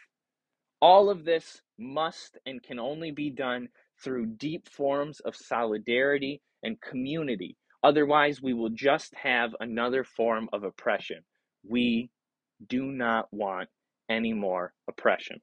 [0.82, 3.70] All of this must and can only be done
[4.04, 7.56] through deep forms of solidarity and community.
[7.84, 11.18] Otherwise, we will just have another form of oppression.
[11.68, 12.10] We
[12.68, 13.70] do not want
[14.10, 15.40] any more oppression.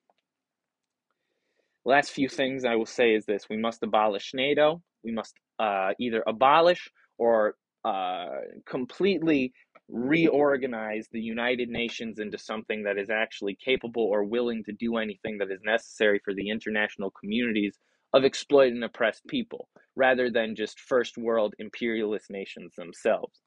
[1.85, 4.83] Last few things I will say is this we must abolish NATO.
[5.03, 7.55] We must uh, either abolish or
[7.85, 8.27] uh,
[8.67, 9.53] completely
[9.89, 15.39] reorganize the United Nations into something that is actually capable or willing to do anything
[15.39, 17.79] that is necessary for the international communities
[18.13, 23.41] of exploited and oppressed people, rather than just first world imperialist nations themselves.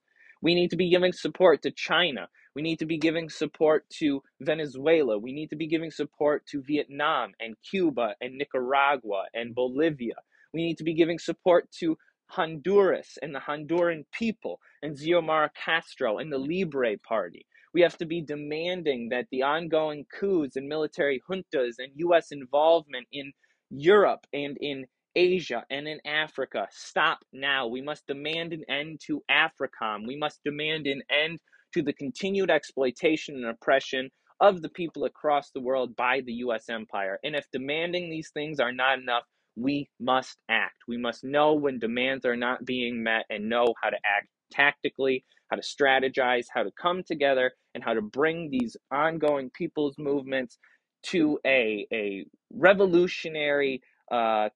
[0.43, 2.27] We need to be giving support to China.
[2.53, 5.17] We need to be giving support to Venezuela.
[5.17, 10.15] We need to be giving support to Vietnam and Cuba and Nicaragua and Bolivia.
[10.53, 16.17] We need to be giving support to Honduras and the Honduran people and Xiomara Castro
[16.17, 17.45] and the Libre Party.
[17.73, 22.33] We have to be demanding that the ongoing coups and military juntas and U.S.
[22.33, 23.31] involvement in
[23.69, 27.67] Europe and in Asia and in Africa stop now.
[27.67, 30.07] We must demand an end to AFRICOM.
[30.07, 31.39] We must demand an end
[31.73, 34.09] to the continued exploitation and oppression
[34.41, 36.69] of the people across the world by the U.S.
[36.69, 37.19] empire.
[37.23, 39.23] And if demanding these things are not enough,
[39.55, 40.75] we must act.
[40.87, 45.25] We must know when demands are not being met and know how to act tactically,
[45.49, 50.57] how to strategize, how to come together, and how to bring these ongoing people's movements
[51.03, 54.49] to a, a revolutionary uh,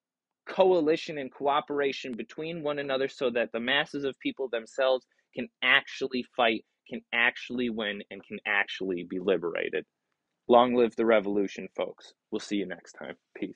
[0.48, 6.24] coalition and cooperation between one another so that the masses of people themselves can actually
[6.36, 9.84] fight, can actually win, and can actually be liberated.
[10.48, 12.14] Long live the revolution, folks.
[12.30, 13.16] We'll see you next time.
[13.36, 13.54] Peace.